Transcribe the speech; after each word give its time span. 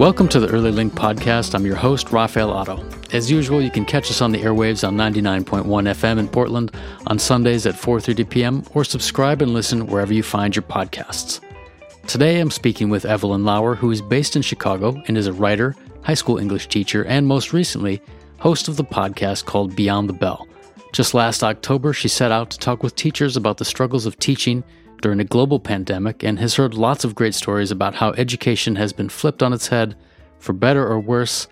Welcome 0.00 0.28
to 0.28 0.40
the 0.40 0.48
Early 0.48 0.70
Link 0.72 0.94
podcast. 0.94 1.54
I'm 1.54 1.66
your 1.66 1.76
host, 1.76 2.10
Rafael 2.10 2.50
Otto. 2.50 2.82
As 3.12 3.30
usual, 3.30 3.60
you 3.60 3.70
can 3.70 3.84
catch 3.84 4.10
us 4.10 4.22
on 4.22 4.32
the 4.32 4.40
airwaves 4.40 4.88
on 4.88 4.96
99.1 4.96 5.66
FM 5.66 6.18
in 6.18 6.26
Portland 6.26 6.74
on 7.06 7.18
Sundays 7.18 7.66
at 7.66 7.74
4:30 7.74 8.30
p.m. 8.30 8.64
or 8.72 8.82
subscribe 8.82 9.42
and 9.42 9.52
listen 9.52 9.86
wherever 9.88 10.14
you 10.14 10.22
find 10.22 10.56
your 10.56 10.62
podcasts. 10.62 11.40
Today 12.06 12.40
I'm 12.40 12.50
speaking 12.50 12.88
with 12.88 13.04
Evelyn 13.04 13.44
Lauer, 13.44 13.74
who 13.74 13.90
is 13.90 14.00
based 14.00 14.36
in 14.36 14.40
Chicago 14.40 15.02
and 15.06 15.18
is 15.18 15.26
a 15.26 15.34
writer, 15.34 15.76
high 16.00 16.14
school 16.14 16.38
English 16.38 16.68
teacher, 16.68 17.04
and 17.04 17.26
most 17.26 17.52
recently, 17.52 18.00
host 18.38 18.68
of 18.68 18.78
the 18.78 18.84
podcast 18.84 19.44
called 19.44 19.76
Beyond 19.76 20.08
the 20.08 20.14
Bell. 20.14 20.48
Just 20.94 21.12
last 21.12 21.44
October, 21.44 21.92
she 21.92 22.08
set 22.08 22.32
out 22.32 22.50
to 22.52 22.58
talk 22.58 22.82
with 22.82 22.96
teachers 22.96 23.36
about 23.36 23.58
the 23.58 23.66
struggles 23.66 24.06
of 24.06 24.18
teaching 24.18 24.64
during 25.00 25.20
a 25.20 25.24
global 25.24 25.60
pandemic 25.60 26.22
and 26.22 26.38
has 26.38 26.54
heard 26.54 26.74
lots 26.74 27.04
of 27.04 27.14
great 27.14 27.34
stories 27.34 27.70
about 27.70 27.94
how 27.94 28.10
education 28.12 28.76
has 28.76 28.92
been 28.92 29.08
flipped 29.08 29.42
on 29.42 29.52
its 29.52 29.68
head 29.68 29.96
for 30.38 30.52
better 30.52 30.86
or 30.86 31.00
worse. 31.00 31.48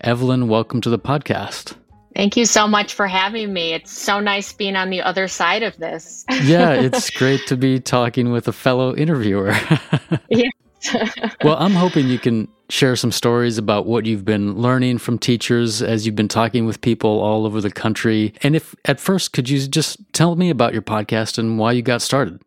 Evelyn, 0.00 0.48
welcome 0.48 0.80
to 0.80 0.90
the 0.90 0.98
podcast. 0.98 1.76
Thank 2.14 2.36
you 2.36 2.44
so 2.44 2.68
much 2.68 2.92
for 2.92 3.06
having 3.06 3.52
me. 3.52 3.72
It's 3.72 3.90
so 3.90 4.20
nice 4.20 4.52
being 4.52 4.76
on 4.76 4.90
the 4.90 5.00
other 5.00 5.28
side 5.28 5.62
of 5.62 5.76
this. 5.78 6.24
yeah, 6.42 6.72
it's 6.72 7.08
great 7.10 7.46
to 7.46 7.56
be 7.56 7.80
talking 7.80 8.32
with 8.32 8.48
a 8.48 8.52
fellow 8.52 8.94
interviewer. 8.94 9.54
yes. 10.28 10.52
well, 11.44 11.56
I'm 11.58 11.72
hoping 11.72 12.08
you 12.08 12.18
can 12.18 12.48
share 12.68 12.96
some 12.96 13.12
stories 13.12 13.56
about 13.56 13.86
what 13.86 14.06
you've 14.06 14.24
been 14.24 14.56
learning 14.56 14.98
from 14.98 15.18
teachers 15.18 15.80
as 15.80 16.04
you've 16.04 16.16
been 16.16 16.28
talking 16.28 16.66
with 16.66 16.80
people 16.80 17.20
all 17.20 17.46
over 17.46 17.60
the 17.60 17.70
country. 17.70 18.34
And 18.42 18.56
if 18.56 18.74
at 18.84 18.98
first, 18.98 19.32
could 19.32 19.48
you 19.48 19.66
just 19.66 20.00
tell 20.12 20.34
me 20.36 20.50
about 20.50 20.72
your 20.72 20.82
podcast 20.82 21.38
and 21.38 21.58
why 21.58 21.72
you 21.72 21.82
got 21.82 22.02
started? 22.02 22.42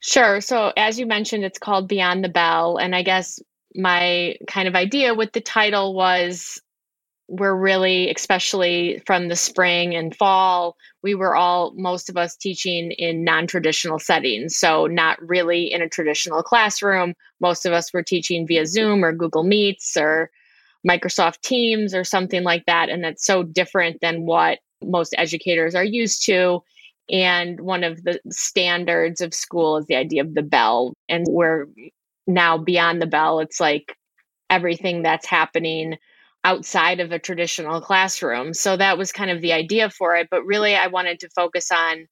Sure. 0.00 0.40
So, 0.40 0.72
as 0.76 0.98
you 0.98 1.06
mentioned, 1.06 1.44
it's 1.44 1.58
called 1.58 1.88
Beyond 1.88 2.24
the 2.24 2.28
Bell. 2.28 2.78
And 2.78 2.94
I 2.94 3.02
guess 3.02 3.38
my 3.74 4.36
kind 4.48 4.66
of 4.66 4.74
idea 4.74 5.14
with 5.14 5.32
the 5.32 5.40
title 5.40 5.94
was 5.94 6.60
we're 7.28 7.54
really, 7.54 8.10
especially 8.10 9.00
from 9.06 9.28
the 9.28 9.36
spring 9.36 9.94
and 9.94 10.16
fall, 10.16 10.76
we 11.02 11.14
were 11.14 11.36
all, 11.36 11.72
most 11.76 12.10
of 12.10 12.16
us 12.16 12.34
teaching 12.34 12.90
in 12.92 13.22
non 13.24 13.46
traditional 13.46 13.98
settings. 13.98 14.56
So, 14.56 14.86
not 14.86 15.20
really 15.20 15.70
in 15.70 15.82
a 15.82 15.88
traditional 15.88 16.42
classroom. 16.42 17.14
Most 17.40 17.66
of 17.66 17.72
us 17.72 17.92
were 17.92 18.02
teaching 18.02 18.46
via 18.46 18.66
Zoom 18.66 19.04
or 19.04 19.12
Google 19.12 19.44
Meets 19.44 19.96
or 19.98 20.30
Microsoft 20.88 21.42
Teams 21.42 21.94
or 21.94 22.04
something 22.04 22.42
like 22.42 22.64
that. 22.66 22.88
And 22.88 23.04
that's 23.04 23.24
so 23.24 23.42
different 23.42 24.00
than 24.00 24.24
what 24.24 24.60
most 24.82 25.14
educators 25.18 25.74
are 25.74 25.84
used 25.84 26.24
to. 26.24 26.62
And 27.10 27.60
one 27.60 27.82
of 27.84 28.02
the 28.04 28.20
standards 28.30 29.20
of 29.20 29.34
school 29.34 29.78
is 29.78 29.86
the 29.86 29.96
idea 29.96 30.22
of 30.22 30.34
the 30.34 30.42
bell. 30.42 30.94
And 31.08 31.26
we're 31.28 31.66
now 32.26 32.58
beyond 32.58 33.02
the 33.02 33.06
bell. 33.06 33.40
It's 33.40 33.60
like 33.60 33.96
everything 34.48 35.02
that's 35.02 35.26
happening 35.26 35.96
outside 36.44 37.00
of 37.00 37.12
a 37.12 37.18
traditional 37.18 37.80
classroom. 37.80 38.54
So 38.54 38.76
that 38.76 38.96
was 38.96 39.12
kind 39.12 39.30
of 39.30 39.40
the 39.40 39.52
idea 39.52 39.90
for 39.90 40.16
it. 40.16 40.28
But 40.30 40.44
really, 40.44 40.74
I 40.74 40.86
wanted 40.86 41.20
to 41.20 41.28
focus 41.30 41.70
on 41.70 42.06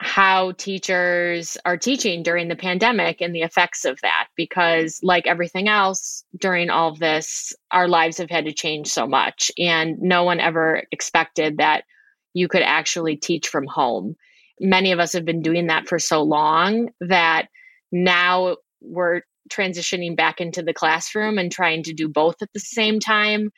how 0.00 0.52
teachers 0.52 1.58
are 1.64 1.76
teaching 1.76 2.22
during 2.22 2.46
the 2.46 2.56
pandemic 2.56 3.20
and 3.20 3.34
the 3.34 3.42
effects 3.42 3.84
of 3.84 4.00
that. 4.02 4.28
Because, 4.36 5.00
like 5.02 5.26
everything 5.26 5.68
else 5.68 6.24
during 6.38 6.70
all 6.70 6.90
of 6.90 7.00
this, 7.00 7.52
our 7.70 7.88
lives 7.88 8.16
have 8.18 8.30
had 8.30 8.46
to 8.46 8.52
change 8.52 8.88
so 8.88 9.06
much. 9.06 9.50
And 9.58 9.98
no 10.00 10.24
one 10.24 10.40
ever 10.40 10.84
expected 10.90 11.58
that 11.58 11.84
you 12.32 12.48
could 12.48 12.62
actually 12.62 13.16
teach 13.16 13.48
from 13.48 13.66
home 13.66 14.16
many 14.60 14.92
of 14.92 14.98
us 14.98 15.12
have 15.12 15.24
been 15.24 15.42
doing 15.42 15.66
that 15.66 15.88
for 15.88 15.98
so 15.98 16.22
long 16.22 16.88
that 17.00 17.48
now 17.92 18.56
we're 18.80 19.22
transitioning 19.50 20.16
back 20.16 20.40
into 20.40 20.62
the 20.62 20.74
classroom 20.74 21.38
and 21.38 21.50
trying 21.50 21.82
to 21.84 21.92
do 21.92 22.08
both 22.08 22.36
at 22.42 22.52
the 22.52 22.60
same 22.60 23.00
time. 23.00 23.50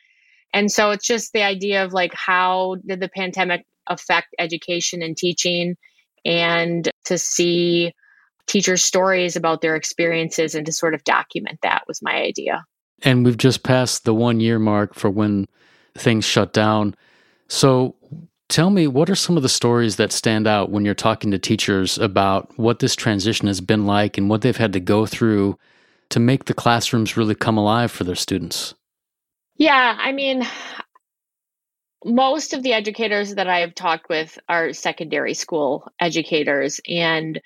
And 0.53 0.71
so 0.71 0.91
it's 0.91 1.05
just 1.05 1.33
the 1.33 1.43
idea 1.43 1.83
of 1.83 1.93
like, 1.93 2.13
how 2.13 2.77
did 2.85 2.99
the 2.99 3.09
pandemic 3.09 3.65
affect 3.87 4.27
education 4.39 5.01
and 5.01 5.15
teaching? 5.15 5.75
And 6.25 6.89
to 7.05 7.17
see 7.17 7.93
teachers' 8.47 8.83
stories 8.83 9.35
about 9.35 9.61
their 9.61 9.75
experiences 9.75 10.55
and 10.55 10.65
to 10.65 10.71
sort 10.71 10.93
of 10.93 11.03
document 11.03 11.59
that 11.63 11.83
was 11.87 12.01
my 12.01 12.15
idea. 12.15 12.65
And 13.03 13.25
we've 13.25 13.37
just 13.37 13.63
passed 13.63 14.05
the 14.05 14.13
one 14.13 14.39
year 14.39 14.59
mark 14.59 14.93
for 14.93 15.09
when 15.09 15.47
things 15.97 16.25
shut 16.25 16.53
down. 16.53 16.95
So, 17.47 17.95
Tell 18.51 18.69
me, 18.69 18.85
what 18.85 19.09
are 19.09 19.15
some 19.15 19.37
of 19.37 19.43
the 19.43 19.47
stories 19.47 19.95
that 19.95 20.11
stand 20.11 20.45
out 20.45 20.71
when 20.71 20.83
you're 20.83 20.93
talking 20.93 21.31
to 21.31 21.39
teachers 21.39 21.97
about 21.97 22.51
what 22.59 22.79
this 22.79 22.97
transition 22.97 23.47
has 23.47 23.61
been 23.61 23.85
like 23.85 24.17
and 24.17 24.29
what 24.29 24.41
they've 24.41 24.57
had 24.57 24.73
to 24.73 24.81
go 24.81 25.05
through 25.05 25.57
to 26.09 26.19
make 26.19 26.43
the 26.43 26.53
classrooms 26.53 27.15
really 27.15 27.33
come 27.33 27.57
alive 27.57 27.89
for 27.91 28.03
their 28.03 28.13
students? 28.13 28.75
Yeah, 29.55 29.95
I 29.97 30.11
mean, 30.11 30.45
most 32.03 32.51
of 32.51 32.61
the 32.61 32.73
educators 32.73 33.35
that 33.35 33.47
I've 33.47 33.73
talked 33.73 34.09
with 34.09 34.37
are 34.49 34.73
secondary 34.73 35.33
school 35.33 35.89
educators. 36.01 36.81
And 36.89 37.39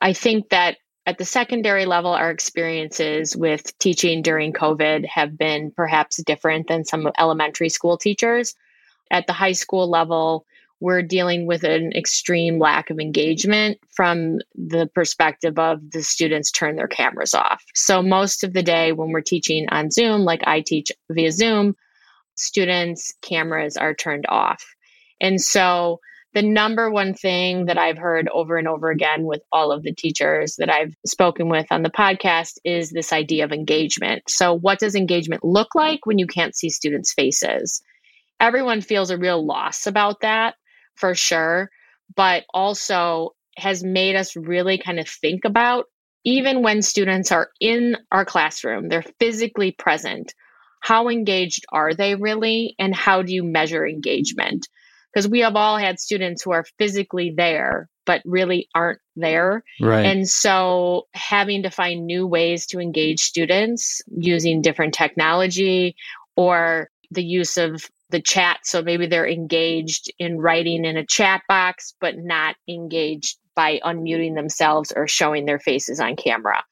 I 0.00 0.12
think 0.12 0.50
that 0.50 0.76
at 1.06 1.18
the 1.18 1.24
secondary 1.24 1.86
level, 1.86 2.12
our 2.12 2.30
experiences 2.30 3.36
with 3.36 3.76
teaching 3.80 4.22
during 4.22 4.52
COVID 4.52 5.06
have 5.06 5.36
been 5.36 5.72
perhaps 5.72 6.22
different 6.22 6.68
than 6.68 6.84
some 6.84 7.10
elementary 7.18 7.68
school 7.68 7.98
teachers. 7.98 8.54
At 9.10 9.26
the 9.26 9.32
high 9.32 9.52
school 9.52 9.90
level, 9.90 10.46
we're 10.82 11.00
dealing 11.00 11.46
with 11.46 11.62
an 11.62 11.92
extreme 11.94 12.58
lack 12.58 12.90
of 12.90 12.98
engagement 12.98 13.78
from 13.94 14.38
the 14.56 14.90
perspective 14.96 15.56
of 15.56 15.78
the 15.92 16.02
students 16.02 16.50
turn 16.50 16.74
their 16.74 16.88
cameras 16.88 17.34
off. 17.34 17.62
So, 17.72 18.02
most 18.02 18.42
of 18.42 18.52
the 18.52 18.64
day 18.64 18.90
when 18.90 19.12
we're 19.12 19.20
teaching 19.20 19.66
on 19.70 19.92
Zoom, 19.92 20.22
like 20.22 20.42
I 20.44 20.60
teach 20.60 20.90
via 21.08 21.30
Zoom, 21.30 21.76
students' 22.34 23.14
cameras 23.22 23.76
are 23.76 23.94
turned 23.94 24.26
off. 24.28 24.64
And 25.20 25.40
so, 25.40 26.00
the 26.34 26.42
number 26.42 26.90
one 26.90 27.14
thing 27.14 27.66
that 27.66 27.78
I've 27.78 27.98
heard 27.98 28.28
over 28.32 28.56
and 28.56 28.66
over 28.66 28.90
again 28.90 29.22
with 29.22 29.42
all 29.52 29.70
of 29.70 29.84
the 29.84 29.94
teachers 29.94 30.56
that 30.56 30.68
I've 30.70 30.94
spoken 31.06 31.48
with 31.48 31.66
on 31.70 31.82
the 31.82 31.90
podcast 31.90 32.54
is 32.64 32.90
this 32.90 33.12
idea 33.12 33.44
of 33.44 33.52
engagement. 33.52 34.24
So, 34.28 34.52
what 34.52 34.80
does 34.80 34.96
engagement 34.96 35.44
look 35.44 35.76
like 35.76 36.06
when 36.06 36.18
you 36.18 36.26
can't 36.26 36.56
see 36.56 36.70
students' 36.70 37.12
faces? 37.12 37.80
Everyone 38.40 38.80
feels 38.80 39.10
a 39.10 39.16
real 39.16 39.46
loss 39.46 39.86
about 39.86 40.22
that 40.22 40.56
for 40.96 41.14
sure, 41.14 41.70
but 42.14 42.44
also 42.52 43.30
has 43.56 43.84
made 43.84 44.16
us 44.16 44.36
really 44.36 44.78
kind 44.78 44.98
of 44.98 45.08
think 45.08 45.44
about 45.44 45.86
even 46.24 46.62
when 46.62 46.82
students 46.82 47.32
are 47.32 47.50
in 47.60 47.96
our 48.10 48.24
classroom, 48.24 48.88
they're 48.88 49.04
physically 49.18 49.72
present. 49.72 50.34
How 50.80 51.08
engaged 51.08 51.64
are 51.72 51.94
they 51.94 52.14
really? 52.14 52.74
And 52.78 52.94
how 52.94 53.22
do 53.22 53.32
you 53.32 53.42
measure 53.44 53.86
engagement? 53.86 54.68
Because 55.12 55.28
we 55.28 55.40
have 55.40 55.56
all 55.56 55.76
had 55.76 56.00
students 56.00 56.42
who 56.42 56.52
are 56.52 56.64
physically 56.78 57.34
there, 57.36 57.88
but 58.06 58.22
really 58.24 58.68
aren't 58.74 59.00
there. 59.14 59.62
Right. 59.80 60.06
And 60.06 60.28
so 60.28 61.06
having 61.12 61.64
to 61.64 61.70
find 61.70 62.06
new 62.06 62.26
ways 62.26 62.66
to 62.68 62.80
engage 62.80 63.20
students 63.20 64.00
using 64.16 64.62
different 64.62 64.94
technology 64.94 65.96
or 66.36 66.88
the 67.10 67.22
use 67.22 67.58
of 67.58 67.84
the 68.12 68.22
chat. 68.22 68.60
So 68.62 68.82
maybe 68.82 69.06
they're 69.06 69.28
engaged 69.28 70.12
in 70.18 70.38
writing 70.38 70.84
in 70.84 70.96
a 70.96 71.04
chat 71.04 71.42
box, 71.48 71.94
but 72.00 72.16
not 72.16 72.54
engaged 72.68 73.38
by 73.56 73.80
unmuting 73.84 74.34
themselves 74.34 74.92
or 74.94 75.08
showing 75.08 75.44
their 75.44 75.58
faces 75.58 75.98
on 75.98 76.14
camera. 76.16 76.62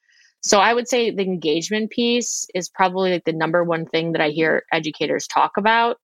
So 0.41 0.59
I 0.59 0.73
would 0.73 0.87
say 0.87 1.11
the 1.11 1.23
engagement 1.23 1.91
piece 1.91 2.45
is 2.55 2.69
probably 2.69 3.11
like 3.11 3.25
the 3.25 3.33
number 3.33 3.63
one 3.63 3.85
thing 3.85 4.13
that 4.13 4.21
I 4.21 4.29
hear 4.29 4.63
educators 4.71 5.27
talk 5.27 5.51
about. 5.57 5.97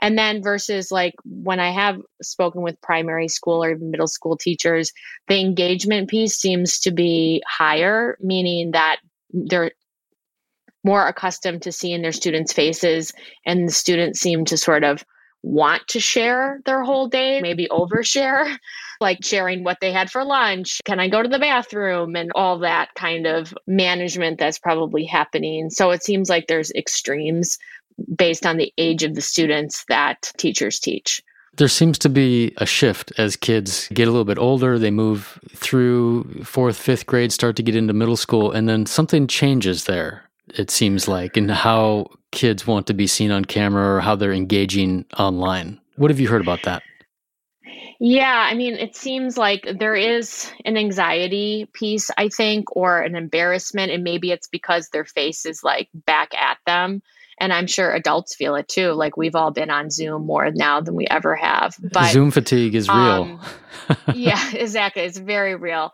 And 0.00 0.18
then 0.18 0.42
versus 0.42 0.90
like 0.90 1.14
when 1.24 1.60
I 1.60 1.70
have 1.70 2.00
spoken 2.20 2.62
with 2.62 2.80
primary 2.82 3.28
school 3.28 3.62
or 3.62 3.70
even 3.70 3.92
middle 3.92 4.08
school 4.08 4.36
teachers, 4.36 4.92
the 5.28 5.38
engagement 5.38 6.10
piece 6.10 6.36
seems 6.36 6.80
to 6.80 6.90
be 6.90 7.42
higher, 7.46 8.18
meaning 8.20 8.72
that 8.72 8.96
they're 9.30 9.70
more 10.84 11.06
accustomed 11.06 11.62
to 11.62 11.72
seeing 11.72 12.02
their 12.02 12.12
students' 12.12 12.52
faces, 12.52 13.12
and 13.44 13.66
the 13.66 13.72
students 13.72 14.20
seem 14.20 14.44
to 14.44 14.56
sort 14.56 14.84
of 14.84 15.04
want 15.44 15.86
to 15.88 16.00
share 16.00 16.60
their 16.64 16.82
whole 16.82 17.06
day, 17.06 17.40
maybe 17.40 17.68
overshare, 17.70 18.56
like 19.00 19.22
sharing 19.22 19.62
what 19.62 19.78
they 19.80 19.92
had 19.92 20.10
for 20.10 20.24
lunch. 20.24 20.80
Can 20.84 20.98
I 20.98 21.08
go 21.08 21.22
to 21.22 21.28
the 21.28 21.38
bathroom? 21.38 22.16
And 22.16 22.30
all 22.34 22.58
that 22.60 22.94
kind 22.94 23.26
of 23.26 23.54
management 23.66 24.38
that's 24.38 24.58
probably 24.58 25.04
happening. 25.04 25.70
So 25.70 25.90
it 25.90 26.02
seems 26.02 26.30
like 26.30 26.46
there's 26.46 26.70
extremes 26.72 27.58
based 28.16 28.46
on 28.46 28.56
the 28.56 28.72
age 28.78 29.02
of 29.02 29.14
the 29.14 29.20
students 29.20 29.84
that 29.88 30.32
teachers 30.38 30.80
teach. 30.80 31.22
There 31.56 31.68
seems 31.68 31.98
to 32.00 32.08
be 32.08 32.52
a 32.56 32.66
shift 32.66 33.12
as 33.16 33.36
kids 33.36 33.86
get 33.92 34.08
a 34.08 34.10
little 34.10 34.24
bit 34.24 34.38
older. 34.38 34.76
They 34.76 34.90
move 34.90 35.38
through 35.50 36.42
fourth, 36.42 36.76
fifth 36.76 37.06
grade, 37.06 37.30
start 37.30 37.54
to 37.56 37.62
get 37.62 37.76
into 37.76 37.92
middle 37.92 38.16
school, 38.16 38.50
and 38.50 38.68
then 38.68 38.86
something 38.86 39.28
changes 39.28 39.84
there 39.84 40.24
it 40.48 40.70
seems 40.70 41.08
like, 41.08 41.36
and 41.36 41.50
how 41.50 42.10
kids 42.30 42.66
want 42.66 42.86
to 42.88 42.94
be 42.94 43.06
seen 43.06 43.30
on 43.30 43.44
camera 43.44 43.96
or 43.96 44.00
how 44.00 44.14
they're 44.16 44.32
engaging 44.32 45.04
online. 45.18 45.80
What 45.96 46.10
have 46.10 46.20
you 46.20 46.28
heard 46.28 46.42
about 46.42 46.62
that? 46.64 46.82
Yeah, 48.00 48.46
I 48.50 48.54
mean, 48.54 48.74
it 48.74 48.96
seems 48.96 49.38
like 49.38 49.66
there 49.78 49.94
is 49.94 50.50
an 50.64 50.76
anxiety 50.76 51.66
piece, 51.72 52.10
I 52.18 52.28
think, 52.28 52.76
or 52.76 53.00
an 53.00 53.14
embarrassment. 53.14 53.92
And 53.92 54.02
maybe 54.02 54.32
it's 54.32 54.48
because 54.48 54.88
their 54.88 55.04
face 55.04 55.46
is 55.46 55.62
like 55.62 55.88
back 55.94 56.34
at 56.34 56.58
them. 56.66 57.02
and 57.38 57.52
I'm 57.52 57.66
sure 57.66 57.92
adults 57.92 58.34
feel 58.34 58.54
it 58.54 58.68
too. 58.68 58.92
Like 58.92 59.16
we've 59.16 59.34
all 59.34 59.50
been 59.50 59.70
on 59.70 59.90
Zoom 59.90 60.26
more 60.26 60.50
now 60.50 60.80
than 60.80 60.94
we 60.94 61.06
ever 61.06 61.34
have. 61.34 61.76
But 61.80 62.10
Zoom 62.10 62.30
fatigue 62.30 62.74
is 62.74 62.88
real. 62.88 62.96
Um, 62.96 63.40
yeah, 64.14 64.50
exactly. 64.54 65.02
It's 65.02 65.18
very 65.18 65.54
real. 65.54 65.92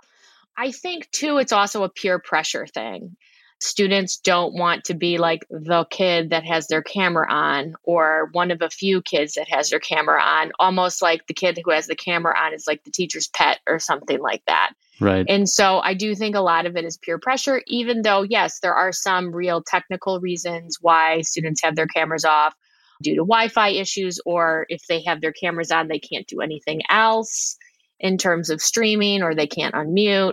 I 0.57 0.73
think 0.73 1.11
too, 1.11 1.39
it's 1.39 1.53
also 1.53 1.85
a 1.85 1.89
peer 1.89 2.19
pressure 2.19 2.67
thing. 2.67 3.17
Students 3.63 4.17
don't 4.17 4.55
want 4.55 4.85
to 4.85 4.95
be 4.95 5.19
like 5.19 5.47
the 5.51 5.85
kid 5.91 6.31
that 6.31 6.45
has 6.45 6.67
their 6.69 6.83
camera 6.83 7.31
on, 7.31 7.75
or 7.83 8.31
one 8.33 8.51
of 8.51 8.63
a 8.63 8.71
few 8.71 9.03
kids 9.03 9.35
that 9.35 9.49
has 9.51 9.69
their 9.69 9.79
camera 9.79 10.23
on, 10.23 10.53
almost 10.59 11.03
like 11.03 11.27
the 11.27 11.35
kid 11.35 11.61
who 11.63 11.71
has 11.71 11.87
the 11.87 11.95
camera 11.95 12.35
on 12.39 12.55
is 12.55 12.65
like 12.67 12.83
the 12.85 12.91
teacher's 12.91 13.29
pet 13.29 13.61
or 13.67 13.79
something 13.79 14.19
like 14.19 14.43
that. 14.47 14.73
Right. 14.99 15.27
And 15.29 15.49
so 15.49 15.81
I 15.81 15.93
do 15.93 16.15
think 16.15 16.37
a 16.37 16.41
lot 16.41 16.65
of 16.65 16.77
it 16.77 16.87
is 16.87 16.97
peer 16.97 17.19
pressure, 17.19 17.63
even 17.67 18.01
though, 18.03 18.23
yes, 18.23 18.61
there 18.61 18.75
are 18.75 18.93
some 18.93 19.31
real 19.31 19.63
technical 19.63 20.21
reasons 20.21 20.79
why 20.81 21.21
students 21.21 21.63
have 21.63 21.77
their 21.77 21.87
cameras 21.87 22.25
off 22.25 22.55
due 23.03 23.15
to 23.15 23.23
Wi 23.23 23.49
Fi 23.49 23.71
issues, 23.71 24.21
or 24.25 24.65
if 24.71 24.87
they 24.89 25.03
have 25.03 25.21
their 25.21 25.33
cameras 25.33 25.71
on, 25.71 25.89
they 25.89 25.99
can't 25.99 26.27
do 26.27 26.41
anything 26.41 26.81
else 26.89 27.57
in 27.99 28.17
terms 28.17 28.49
of 28.49 28.63
streaming 28.63 29.23
or 29.23 29.35
they 29.35 29.47
can't 29.47 29.75
unmute. 29.75 30.33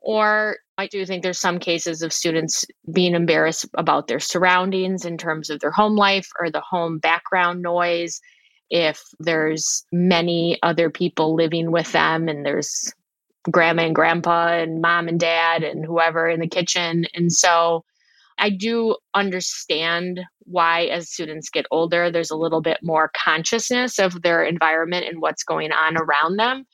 Or 0.00 0.56
I 0.76 0.88
do 0.88 1.06
think 1.06 1.22
there's 1.22 1.38
some 1.38 1.58
cases 1.58 2.02
of 2.02 2.12
students 2.12 2.64
being 2.92 3.14
embarrassed 3.14 3.66
about 3.74 4.08
their 4.08 4.18
surroundings 4.18 5.04
in 5.04 5.16
terms 5.16 5.48
of 5.48 5.60
their 5.60 5.70
home 5.70 5.94
life 5.94 6.28
or 6.40 6.50
the 6.50 6.60
home 6.60 6.98
background 6.98 7.62
noise. 7.62 8.20
If 8.70 9.00
there's 9.20 9.84
many 9.92 10.58
other 10.62 10.90
people 10.90 11.34
living 11.34 11.70
with 11.70 11.92
them 11.92 12.28
and 12.28 12.44
there's 12.44 12.92
grandma 13.50 13.84
and 13.84 13.94
grandpa 13.94 14.48
and 14.48 14.80
mom 14.80 15.06
and 15.06 15.20
dad 15.20 15.62
and 15.62 15.84
whoever 15.84 16.28
in 16.28 16.40
the 16.40 16.48
kitchen. 16.48 17.06
And 17.14 17.32
so 17.32 17.84
I 18.38 18.50
do 18.50 18.96
understand 19.14 20.20
why, 20.40 20.86
as 20.86 21.10
students 21.10 21.50
get 21.50 21.66
older, 21.70 22.10
there's 22.10 22.30
a 22.30 22.36
little 22.36 22.60
bit 22.60 22.78
more 22.82 23.12
consciousness 23.16 23.98
of 23.98 24.22
their 24.22 24.42
environment 24.42 25.06
and 25.08 25.20
what's 25.20 25.44
going 25.44 25.70
on 25.70 25.96
around 25.96 26.36
them. 26.36 26.64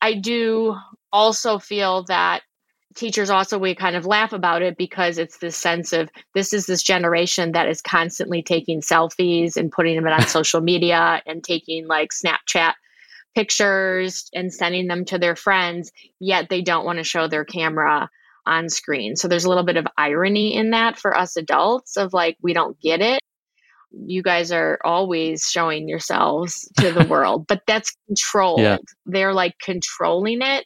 I 0.00 0.14
do 0.14 0.76
also 1.12 1.58
feel 1.58 2.04
that 2.04 2.42
teachers 2.94 3.30
also 3.30 3.58
we 3.58 3.74
kind 3.74 3.96
of 3.96 4.06
laugh 4.06 4.32
about 4.32 4.62
it 4.62 4.76
because 4.76 5.18
it's 5.18 5.38
this 5.38 5.56
sense 5.56 5.92
of 5.92 6.10
this 6.34 6.52
is 6.52 6.66
this 6.66 6.82
generation 6.82 7.52
that 7.52 7.68
is 7.68 7.80
constantly 7.80 8.42
taking 8.42 8.80
selfies 8.80 9.56
and 9.56 9.72
putting 9.72 9.96
them 9.96 10.06
on 10.06 10.22
social 10.26 10.60
media 10.60 11.22
and 11.26 11.42
taking 11.42 11.86
like 11.86 12.10
snapchat 12.10 12.74
pictures 13.34 14.28
and 14.34 14.52
sending 14.52 14.88
them 14.88 15.04
to 15.06 15.18
their 15.18 15.36
friends, 15.36 15.90
yet 16.20 16.48
they 16.48 16.62
don't 16.62 16.84
want 16.84 16.98
to 16.98 17.04
show 17.04 17.28
their 17.28 17.44
camera 17.44 18.08
on 18.46 18.68
screen. 18.68 19.16
So 19.16 19.28
there's 19.28 19.44
a 19.44 19.48
little 19.48 19.64
bit 19.64 19.76
of 19.76 19.86
irony 19.96 20.54
in 20.54 20.70
that 20.70 20.98
for 20.98 21.16
us 21.16 21.36
adults 21.36 21.96
of 21.96 22.12
like, 22.12 22.36
we 22.42 22.52
don't 22.52 22.78
get 22.80 23.00
it. 23.00 23.20
You 23.90 24.22
guys 24.22 24.50
are 24.52 24.78
always 24.84 25.44
showing 25.44 25.88
yourselves 25.88 26.68
to 26.78 26.92
the 26.92 27.04
world, 27.08 27.46
but 27.46 27.62
that's 27.66 27.94
controlled. 28.06 28.60
Yeah. 28.60 28.78
They're 29.06 29.34
like 29.34 29.54
controlling 29.62 30.40
it. 30.42 30.64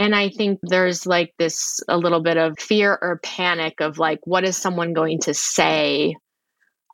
And 0.00 0.16
I 0.16 0.30
think 0.30 0.58
there's 0.62 1.06
like 1.06 1.32
this 1.38 1.78
a 1.86 1.96
little 1.96 2.22
bit 2.22 2.38
of 2.38 2.58
fear 2.58 2.98
or 3.00 3.20
panic 3.22 3.74
of 3.80 3.98
like, 3.98 4.18
what 4.24 4.44
is 4.44 4.56
someone 4.56 4.94
going 4.94 5.20
to 5.20 5.34
say 5.34 6.16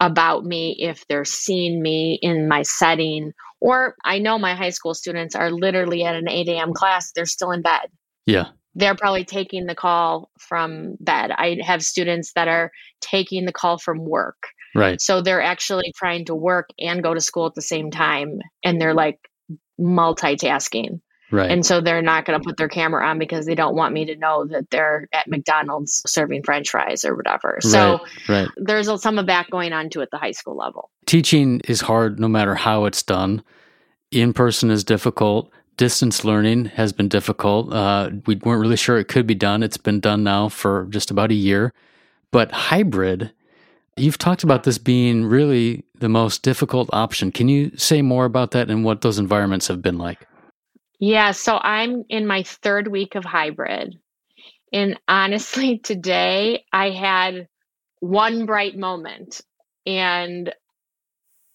about 0.01 0.45
me 0.45 0.77
if 0.79 1.07
they're 1.09 1.25
seeing 1.25 1.81
me 1.81 2.19
in 2.21 2.49
my 2.49 2.63
setting. 2.63 3.33
Or 3.61 3.95
I 4.05 4.19
know 4.19 4.39
my 4.39 4.55
high 4.55 4.71
school 4.71 4.95
students 4.95 5.35
are 5.35 5.51
literally 5.51 6.05
at 6.05 6.15
an 6.17 6.29
8 6.29 6.49
a.m. 6.49 6.73
class, 6.75 7.13
they're 7.15 7.27
still 7.27 7.53
in 7.53 7.63
bed. 7.63 7.89
Yeah. 8.27 8.49
They're 8.75 8.95
probably 8.95 9.25
taking 9.25 9.67
the 9.67 9.75
call 9.75 10.31
from 10.39 10.97
bed. 11.01 11.31
I 11.31 11.59
have 11.65 11.83
students 11.83 12.33
that 12.35 12.49
are 12.49 12.71
taking 13.01 13.47
the 13.47 13.53
call 13.53 13.79
from 13.79 14.05
work. 14.05 14.37
Right. 14.75 15.01
So 15.01 15.23
they're 15.23 15.41
actually 15.41 15.93
trying 15.97 16.27
to 16.27 16.35
work 16.35 16.69
and 16.79 17.03
go 17.03 17.15
to 17.15 17.21
school 17.21 17.47
at 17.47 17.55
the 17.55 17.63
same 17.63 17.91
time. 17.91 18.39
And 18.63 18.79
they're 18.79 18.93
like 18.93 19.19
multitasking. 19.81 21.01
Right. 21.31 21.51
And 21.51 21.67
so 21.67 21.81
they're 21.81 22.03
not 22.03 22.25
going 22.25 22.41
to 22.41 22.45
put 22.45 22.57
their 22.57 22.69
camera 22.69 23.07
on 23.07 23.19
because 23.19 23.47
they 23.47 23.57
don't 23.57 23.75
want 23.75 23.93
me 23.93 24.05
to 24.07 24.17
know 24.17 24.47
that 24.47 24.71
they're 24.71 25.09
at 25.13 25.27
McDonald's 25.29 26.03
serving 26.07 26.45
french 26.45 26.71
fries 26.71 27.05
or 27.05 27.17
whatever. 27.17 27.59
So 27.61 28.01
right, 28.29 28.43
right. 28.43 28.49
there's 28.57 28.89
some 29.03 29.19
of 29.19 29.27
that 29.27 29.51
going 29.51 29.73
on 29.73 29.91
too 29.91 30.03
at 30.03 30.11
the 30.11 30.19
high 30.19 30.31
school 30.31 30.57
level. 30.57 30.91
Teaching 31.07 31.61
is 31.67 31.81
hard 31.81 32.21
no 32.21 32.29
matter 32.29 32.55
how 32.55 32.85
it's 32.85 33.03
done. 33.03 33.43
In 34.13 34.33
person 34.33 34.71
is 34.71 34.85
difficult. 34.85 35.51
Distance 35.77 36.25
learning 36.25 36.67
has 36.67 36.93
been 36.93 37.09
difficult. 37.09 37.73
Uh, 37.73 38.11
we 38.27 38.37
weren't 38.37 38.61
really 38.61 38.77
sure 38.77 38.97
it 38.97 39.09
could 39.09 39.27
be 39.27 39.35
done. 39.35 39.63
It's 39.63 39.77
been 39.77 40.01
done 40.01 40.23
now 40.23 40.49
for 40.49 40.87
just 40.91 41.11
about 41.11 41.33
a 41.33 41.35
year. 41.35 41.73
But 42.31 42.53
hybrid, 42.53 43.33
you've 43.97 44.17
talked 44.17 44.45
about 44.45 44.63
this 44.63 44.79
being 44.79 45.27
really 45.27 45.85
the 45.99 46.09
most 46.09 46.43
difficult 46.43 46.89
option. 46.93 47.33
Can 47.33 47.49
you 47.49 47.73
say 47.77 48.01
more 48.01 48.25
about 48.25 48.53
that 48.53 48.71
and 48.71 48.85
what 48.85 49.01
those 49.01 49.19
environments 49.19 49.69
have 49.69 49.83
been 49.83 49.99
like? 49.99 50.27
Yeah, 50.99 51.33
so 51.33 51.59
I'm 51.61 52.05
in 52.09 52.27
my 52.27 52.43
third 52.43 52.89
week 52.89 53.15
of 53.15 53.25
hybrid. 53.25 53.99
And 54.73 54.99
honestly, 55.09 55.79
today 55.83 56.65
I 56.73 56.91
had 56.91 57.49
one 58.01 58.47
bright 58.47 58.77
moment 58.77 59.41
and 59.87 60.53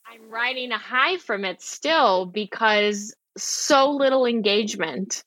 I'm 0.05 0.29
riding 0.29 0.71
a 0.71 0.77
high 0.77 1.17
from 1.17 1.45
it 1.45 1.61
still 1.61 2.25
because 2.25 3.15
so 3.37 3.91
little 3.91 4.25
engagement 4.25 5.23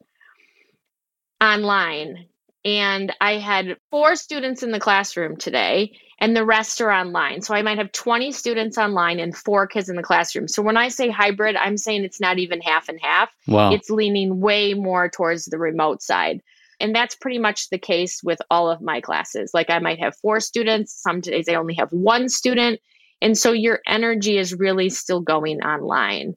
online. 1.41 2.27
And 2.65 3.13
I 3.21 3.35
had 3.35 3.77
four 3.91 4.17
students 4.17 4.63
in 4.63 4.71
the 4.71 4.81
classroom 4.81 5.37
today, 5.37 5.99
and 6.19 6.35
the 6.35 6.45
rest 6.45 6.81
are 6.81 6.91
online. 6.91 7.43
So 7.43 7.55
I 7.55 7.61
might 7.61 7.77
have 7.77 7.93
20 7.93 8.33
students 8.33 8.79
online 8.79 9.21
and 9.21 9.37
four 9.37 9.67
kids 9.67 9.91
in 9.91 9.97
the 9.97 10.03
classroom. 10.03 10.49
So 10.49 10.63
when 10.63 10.77
I 10.77 10.89
say 10.89 11.11
hybrid, 11.11 11.57
I'm 11.57 11.77
saying 11.77 12.05
it's 12.05 12.21
not 12.21 12.39
even 12.39 12.63
half 12.63 12.89
and 12.89 12.99
half. 13.03 13.31
Wow. 13.47 13.73
It's 13.73 13.91
leaning 13.91 14.41
way 14.41 14.73
more 14.73 15.11
towards 15.11 15.45
the 15.47 15.59
remote 15.59 16.03
side. 16.03 16.41
And 16.81 16.95
that's 16.95 17.15
pretty 17.15 17.39
much 17.39 17.69
the 17.69 17.79
case 17.79 18.23
with 18.23 18.41
all 18.51 18.71
of 18.71 18.81
my 18.81 19.01
classes. 19.01 19.51
Like 19.53 19.71
I 19.71 19.79
might 19.79 20.01
have 20.01 20.17
four 20.17 20.41
students, 20.41 21.01
some 21.03 21.21
days 21.21 21.49
I 21.49 21.55
only 21.55 21.75
have 21.75 21.91
one 21.91 22.29
student. 22.29 22.81
And 23.21 23.37
so 23.37 23.53
your 23.53 23.81
energy 23.87 24.39
is 24.39 24.55
really 24.55 24.89
still 24.89 25.21
going 25.21 25.63
online. 25.63 26.35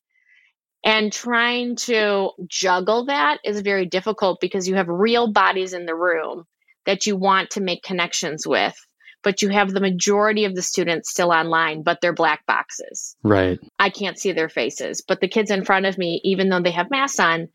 And 0.88 1.12
trying 1.12 1.76
to 1.76 2.32
juggle 2.48 3.06
that 3.08 3.40
is 3.44 3.60
very 3.60 3.86
difficult 3.86 4.40
because 4.40 4.68
you 4.68 4.76
have 4.76 4.88
real 4.88 5.32
bodies 5.32 5.74
in 5.74 5.86
the 5.86 5.94
room 5.94 6.46
that 6.86 7.06
you 7.06 7.18
want 7.18 7.52
to 7.52 7.62
make 7.62 7.84
connections 7.84 8.48
with 8.48 8.74
but 9.24 9.42
you 9.42 9.50
have 9.50 9.72
the 9.72 9.82
majority 9.82 10.46
of 10.46 10.56
the 10.56 10.62
students 10.62 11.10
still 11.10 11.32
online, 11.32 11.84
but 11.84 12.00
they're 12.00 12.14
black 12.14 12.46
boxes. 12.46 13.18
Right. 13.24 13.60
I 13.78 13.90
can't 13.90 14.18
see 14.18 14.32
their 14.32 14.48
faces, 14.48 15.04
but 15.06 15.20
the 15.20 15.28
kids 15.28 15.52
in 15.52 15.66
front 15.66 15.86
of 15.86 15.98
me, 15.98 16.22
even 16.24 16.48
though 16.48 16.62
they 16.62 16.72
have 16.72 16.90
masks 16.90 17.20
on, 17.20 17.50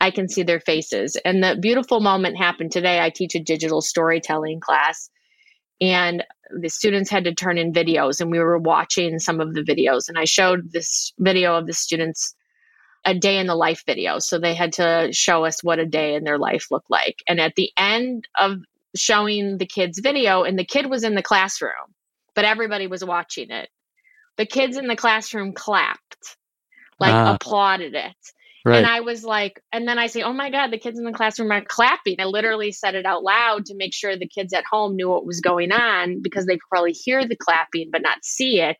I 0.00 0.10
can 0.10 0.28
see 0.28 0.42
their 0.42 0.60
faces. 0.60 1.16
And 1.24 1.44
the 1.44 1.58
beautiful 1.60 2.00
moment 2.00 2.38
happened 2.38 2.72
today. 2.72 3.00
I 3.00 3.10
teach 3.10 3.34
a 3.34 3.40
digital 3.40 3.82
storytelling 3.82 4.60
class, 4.60 5.10
and 5.82 6.24
the 6.58 6.70
students 6.70 7.10
had 7.10 7.24
to 7.24 7.34
turn 7.34 7.58
in 7.58 7.74
videos, 7.74 8.22
and 8.22 8.30
we 8.30 8.38
were 8.38 8.58
watching 8.58 9.18
some 9.18 9.40
of 9.40 9.52
the 9.52 9.62
videos. 9.62 10.08
And 10.08 10.18
I 10.18 10.24
showed 10.24 10.72
this 10.72 11.12
video 11.18 11.56
of 11.56 11.66
the 11.66 11.74
students 11.74 12.34
a 13.08 13.14
day 13.14 13.38
in 13.38 13.46
the 13.46 13.54
life 13.54 13.82
video. 13.86 14.18
So 14.18 14.38
they 14.38 14.54
had 14.54 14.74
to 14.74 15.08
show 15.12 15.44
us 15.44 15.64
what 15.64 15.78
a 15.78 15.86
day 15.86 16.14
in 16.14 16.24
their 16.24 16.38
life 16.38 16.66
looked 16.70 16.90
like. 16.90 17.16
And 17.26 17.40
at 17.40 17.54
the 17.56 17.70
end 17.76 18.28
of 18.38 18.58
showing 18.96 19.58
the 19.58 19.66
kids 19.66 19.98
video 19.98 20.42
and 20.42 20.58
the 20.58 20.64
kid 20.64 20.86
was 20.86 21.04
in 21.04 21.14
the 21.14 21.22
classroom 21.22 21.72
but 22.34 22.44
everybody 22.44 22.86
was 22.86 23.04
watching 23.04 23.50
it 23.50 23.68
the 24.36 24.46
kids 24.46 24.76
in 24.76 24.86
the 24.86 24.96
classroom 24.96 25.52
clapped 25.52 26.36
like 26.98 27.12
uh, 27.12 27.34
applauded 27.34 27.94
it 27.94 28.16
right. 28.64 28.76
and 28.76 28.86
i 28.86 29.00
was 29.00 29.24
like 29.24 29.60
and 29.72 29.86
then 29.86 29.98
i 29.98 30.06
say 30.06 30.22
oh 30.22 30.32
my 30.32 30.50
god 30.50 30.70
the 30.70 30.78
kids 30.78 30.98
in 30.98 31.04
the 31.04 31.12
classroom 31.12 31.50
are 31.50 31.64
clapping 31.64 32.16
i 32.18 32.24
literally 32.24 32.72
said 32.72 32.94
it 32.94 33.04
out 33.04 33.22
loud 33.22 33.66
to 33.66 33.76
make 33.76 33.94
sure 33.94 34.16
the 34.16 34.28
kids 34.28 34.52
at 34.52 34.64
home 34.70 34.96
knew 34.96 35.08
what 35.08 35.26
was 35.26 35.40
going 35.40 35.70
on 35.70 36.22
because 36.22 36.46
they 36.46 36.58
probably 36.70 36.92
hear 36.92 37.26
the 37.26 37.36
clapping 37.36 37.90
but 37.92 38.02
not 38.02 38.24
see 38.24 38.60
it 38.60 38.78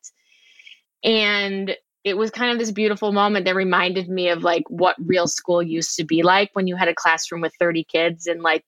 and 1.04 1.76
it 2.05 2.17
was 2.17 2.31
kind 2.31 2.52
of 2.52 2.59
this 2.59 2.71
beautiful 2.71 3.12
moment 3.12 3.45
that 3.45 3.55
reminded 3.55 4.09
me 4.09 4.28
of 4.28 4.43
like 4.43 4.64
what 4.69 4.97
real 4.99 5.26
school 5.26 5.62
used 5.62 5.97
to 5.97 6.05
be 6.05 6.23
like 6.23 6.50
when 6.52 6.67
you 6.67 6.76
had 6.76 6.88
a 6.88 6.95
classroom 6.95 7.40
with 7.40 7.52
30 7.59 7.85
kids 7.85 8.26
and 8.26 8.43
like 8.43 8.64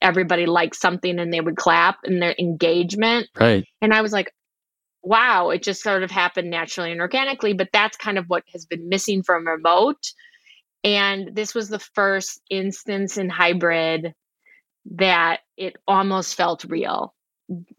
everybody 0.00 0.46
liked 0.46 0.76
something 0.76 1.18
and 1.18 1.32
they 1.32 1.40
would 1.40 1.56
clap 1.56 1.98
and 2.04 2.20
their 2.20 2.34
engagement. 2.38 3.28
Right. 3.38 3.64
And 3.80 3.94
I 3.94 4.02
was 4.02 4.12
like, 4.12 4.32
wow, 5.02 5.50
it 5.50 5.62
just 5.62 5.82
sort 5.82 6.02
of 6.02 6.10
happened 6.10 6.50
naturally 6.50 6.92
and 6.92 7.00
organically. 7.00 7.52
But 7.52 7.70
that's 7.72 7.96
kind 7.96 8.18
of 8.18 8.26
what 8.26 8.44
has 8.52 8.66
been 8.66 8.88
missing 8.88 9.22
from 9.22 9.46
remote. 9.46 10.12
And 10.84 11.34
this 11.34 11.54
was 11.54 11.68
the 11.68 11.78
first 11.78 12.40
instance 12.50 13.16
in 13.16 13.28
hybrid 13.28 14.14
that 14.96 15.40
it 15.56 15.76
almost 15.86 16.34
felt 16.34 16.64
real. 16.64 17.14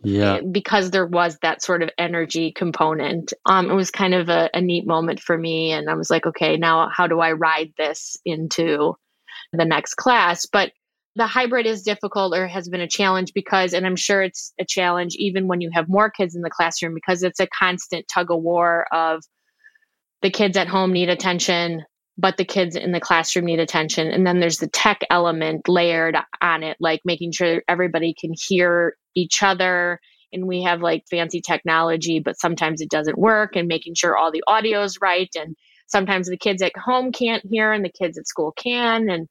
Yeah. 0.04 0.42
Because 0.42 0.92
there 0.92 1.06
was 1.06 1.38
that 1.42 1.64
sort 1.64 1.84
of 1.84 1.90
energy 1.98 2.52
component. 2.52 3.34
Um, 3.46 3.72
it 3.72 3.76
was 3.76 3.92
kind 3.92 4.14
of 4.14 4.30
a, 4.30 4.50
a 4.54 4.62
neat 4.62 4.86
moment 4.86 5.20
for 5.20 5.38
me. 5.38 5.72
And 5.72 5.90
I 5.90 5.96
was 5.96 6.10
like, 6.10 6.26
okay, 6.26 6.58
now 6.58 6.90
how 6.92 7.08
do 7.08 7.20
I 7.20 7.32
ride 7.32 7.74
this 7.78 8.18
into 8.26 8.96
the 9.52 9.66
next 9.66 9.96
class? 9.96 10.46
But 10.46 10.72
the 11.16 11.28
hybrid 11.28 11.66
is 11.66 11.84
difficult 11.84 12.36
or 12.36 12.48
has 12.48 12.70
been 12.70 12.82
a 12.82 12.88
challenge 12.88 13.34
because, 13.34 13.74
and 13.74 13.86
I'm 13.86 13.96
sure 13.96 14.22
it's 14.22 14.54
a 14.60 14.66
challenge 14.66 15.16
even 15.16 15.48
when 15.48 15.62
you 15.62 15.70
have 15.74 15.88
more 15.88 16.10
kids 16.10 16.36
in 16.36 16.42
the 16.42 16.50
classroom 16.50 16.94
because 16.96 17.24
it's 17.24 17.40
a 17.40 17.48
constant 17.48 18.08
tug 18.08 18.32
of 18.32 18.42
war 18.42 18.88
of 18.92 19.24
the 20.24 20.32
kids 20.32 20.58
at 20.58 20.68
home 20.68 20.92
need 20.92 21.10
attention, 21.10 21.84
but 22.18 22.38
the 22.38 22.46
kids 22.46 22.76
in 22.76 22.92
the 22.92 23.00
classroom 23.00 23.46
need 23.46 23.60
attention. 23.60 24.08
And 24.08 24.26
then 24.26 24.40
there's 24.40 24.58
the 24.58 24.68
tech 24.68 25.02
element 25.10 25.68
layered 25.68 26.18
on 26.42 26.64
it, 26.64 26.78
like 26.80 27.02
making 27.06 27.32
sure 27.32 27.62
everybody 27.68 28.16
can 28.20 28.32
hear 28.36 28.96
each 29.16 29.44
other. 29.44 30.00
And 30.32 30.48
we 30.48 30.64
have 30.64 30.82
like 30.82 31.04
fancy 31.10 31.42
technology, 31.42 32.20
but 32.20 32.40
sometimes 32.40 32.82
it 32.82 32.90
doesn't 32.90 33.20
work, 33.20 33.56
and 33.56 33.68
making 33.68 33.94
sure 33.96 34.18
all 34.18 34.32
the 34.32 34.44
audio 34.48 34.82
is 34.82 35.00
right. 35.00 35.30
And 35.40 35.56
sometimes 35.86 36.28
the 36.28 36.38
kids 36.38 36.62
at 36.62 36.76
home 36.76 37.12
can't 37.12 37.46
hear, 37.46 37.72
and 37.72 37.86
the 37.86 37.92
kids 37.92 38.18
at 38.18 38.28
school 38.28 38.52
can. 38.52 39.10
And 39.10 39.28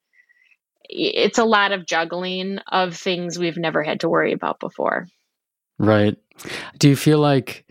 it's 0.89 1.37
a 1.37 1.45
lot 1.45 1.71
of 1.71 1.85
juggling 1.85 2.59
of 2.71 2.95
things 2.95 3.37
we've 3.37 3.57
never 3.57 3.83
had 3.83 4.01
to 4.01 4.09
worry 4.09 4.31
about 4.31 4.59
before. 4.59 5.07
Right. 5.79 6.15
Do 6.77 6.87
you 6.87 6.95
feel 6.95 7.19
like, 7.19 7.65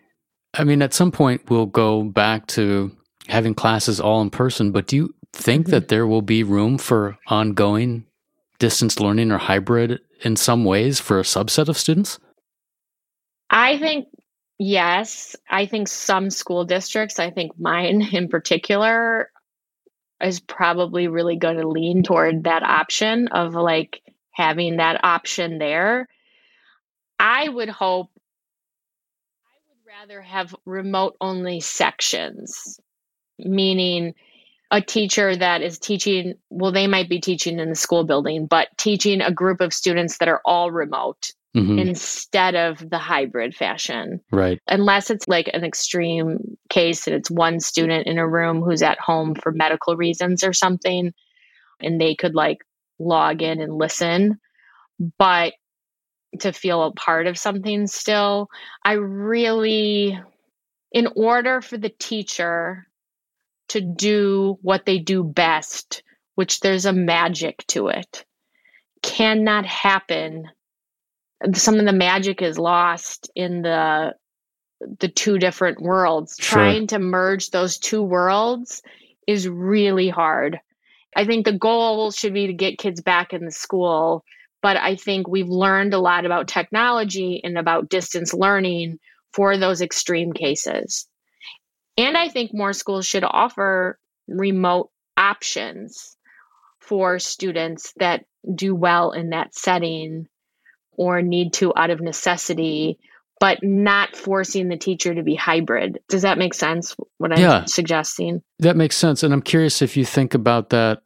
I 0.55 0.65
mean, 0.65 0.83
at 0.83 0.93
some 0.93 1.13
point 1.13 1.49
we'll 1.49 1.67
go 1.67 2.03
back 2.03 2.47
to 2.49 2.95
having 3.29 3.55
classes 3.55 4.01
all 4.01 4.21
in 4.21 4.31
person, 4.31 4.73
but 4.73 4.87
do 4.89 4.97
you 4.97 5.15
think 5.33 5.67
mm-hmm. 5.67 5.73
that 5.73 5.89
there 5.89 6.07
will 6.07 6.23
be 6.23 6.43
room 6.43 6.77
for 6.79 7.17
ongoing 7.29 8.05
distance 8.59 9.01
learning 9.01 9.31
or 9.31 9.39
hybrid 9.39 10.01
in 10.25 10.37
some 10.37 10.65
ways 10.65 11.01
for 11.01 11.19
a 11.19 11.25
subset 11.25 11.69
of 11.69 11.79
students? 11.79 12.19
I 13.51 13.79
think 13.79 14.09
yes. 14.59 15.37
I 15.49 15.67
think 15.67 15.89
some 15.89 16.31
school 16.31 16.65
districts, 16.65 17.19
I 17.19 17.31
think 17.31 17.53
mine 17.59 18.03
in 18.13 18.29
particular, 18.29 19.31
is 20.23 20.41
probably 20.41 21.09
really 21.09 21.37
going 21.37 21.59
to 21.59 21.69
lean 21.69 22.03
toward 22.03 22.45
that 22.45 22.63
option 22.63 23.29
of 23.29 23.55
like 23.55 24.03
having 24.31 24.77
that 24.77 25.05
option 25.05 25.59
there. 25.59 26.09
I 27.19 27.49
would 27.49 27.69
hope 27.69 28.11
I 29.45 29.59
would 29.69 29.79
rather 29.87 30.23
have 30.23 30.55
remote 30.65 31.17
only 31.21 31.61
sections, 31.61 32.81
meaning 33.39 34.15
a 34.73 34.81
teacher 34.81 35.37
that 35.37 35.61
is 35.61 35.79
teaching, 35.79 36.35
well, 36.49 36.73
they 36.73 36.87
might 36.87 37.09
be 37.09 37.21
teaching 37.21 37.61
in 37.61 37.69
the 37.69 37.75
school 37.77 38.05
building, 38.05 38.47
but 38.47 38.69
teaching 38.79 39.21
a 39.21 39.31
group 39.31 39.61
of 39.61 39.75
students 39.75 40.17
that 40.17 40.29
are 40.29 40.41
all 40.47 40.71
remote 40.71 41.31
mm-hmm. 41.55 41.79
instead 41.79 42.55
of 42.55 42.89
the 42.89 42.99
hybrid 42.99 43.55
fashion. 43.55 44.19
Right. 44.33 44.59
Unless 44.69 45.11
it's 45.11 45.29
like 45.29 45.51
an 45.53 45.63
extreme 45.63 46.57
case 46.71 47.07
and 47.07 47.15
it's 47.15 47.31
one 47.31 47.61
student 47.61 48.07
in 48.07 48.17
a 48.17 48.27
room 48.27 48.63
who's 48.63 48.83
at 48.83 48.99
home 48.99 49.35
for 49.35 49.53
medical 49.53 49.95
reasons 49.95 50.43
or 50.43 50.55
something, 50.55 51.13
and 51.81 52.01
they 52.01 52.15
could 52.15 52.35
like 52.35 52.59
log 52.99 53.43
in 53.43 53.61
and 53.61 53.75
listen. 53.75 54.39
But 55.19 55.53
to 56.41 56.51
feel 56.51 56.83
a 56.83 56.93
part 56.93 57.27
of 57.27 57.37
something 57.37 57.87
still, 57.87 58.49
I 58.87 58.93
really, 58.93 60.19
in 60.93 61.09
order 61.15 61.61
for 61.61 61.77
the 61.77 61.93
teacher 61.99 62.87
to 63.73 63.81
do 63.81 64.59
what 64.63 64.87
they 64.87 64.99
do 64.99 65.23
best, 65.23 66.03
which 66.35 66.61
there's 66.61 66.87
a 66.87 66.93
magic 66.93 67.65
to 67.69 67.89
it, 67.89 68.25
cannot 69.03 69.67
happen 69.67 70.49
some 71.55 71.79
of 71.79 71.87
the 71.87 71.93
magic 71.93 72.43
is 72.43 72.59
lost 72.59 73.31
in 73.35 73.63
the 73.63 74.15
the 74.99 75.09
two 75.09 75.39
different 75.39 75.81
worlds. 75.81 76.37
Sure. 76.41 76.59
Trying 76.59 76.87
to 76.89 76.99
merge 76.99 77.51
those 77.51 77.79
two 77.79 78.03
worlds 78.03 78.83
is 79.27 79.49
really 79.49 80.09
hard. 80.09 80.59
I 81.15 81.25
think 81.25 81.45
the 81.45 81.57
goal 81.57 82.11
should 82.11 82.35
be 82.35 82.49
to 82.49 82.53
get 82.53 82.79
kids 82.79 83.01
back 83.01 83.33
in 83.33 83.45
the 83.45 83.53
school, 83.53 84.25
but 84.61 84.77
I 84.77 84.97
think 84.97 85.29
we've 85.29 85.49
learned 85.49 85.95
a 85.95 86.01
lot 86.01 86.27
about 86.27 86.49
technology 86.49 87.41
and 87.45 87.59
about 87.59 87.91
distance 87.91 88.35
learning 88.35 88.99
for 89.33 89.57
those 89.57 89.83
extreme 89.83 90.33
cases. 90.33 91.07
And 91.97 92.17
I 92.17 92.29
think 92.29 92.53
more 92.55 92.73
schools 92.73 93.07
should 93.07 93.25
offer 93.25 93.99
remote 94.29 94.91
options 95.17 96.17
for 96.81 97.19
students 97.19 97.93
that 97.99 98.25
do 98.55 98.75
well 98.75 99.13
in 99.13 99.31
that 99.31 99.55
setting 99.55 100.27
or 100.93 101.23
need 101.23 101.53
to 101.55 101.73
out 101.77 101.91
of 101.91 102.01
necessity, 102.01 102.99
but 103.41 103.59
not 103.63 104.17
forcing 104.17 104.69
the 104.69 104.77
teacher 104.77 105.15
to 105.15 105.23
be 105.23 105.35
hybrid. 105.35 105.99
Does 106.09 106.23
that 106.23 106.39
make 106.39 106.55
sense? 106.55 106.97
What 107.19 107.33
I'm 107.33 107.39
yeah, 107.39 107.65
suggesting? 107.67 108.43
That 108.59 108.77
makes 108.77 108.97
sense. 108.97 109.23
And 109.23 109.33
I'm 109.33 109.43
curious 109.43 109.83
if 109.83 109.97
you 109.97 110.05
think 110.05 110.35
about 110.35 110.71
that, 110.71 111.03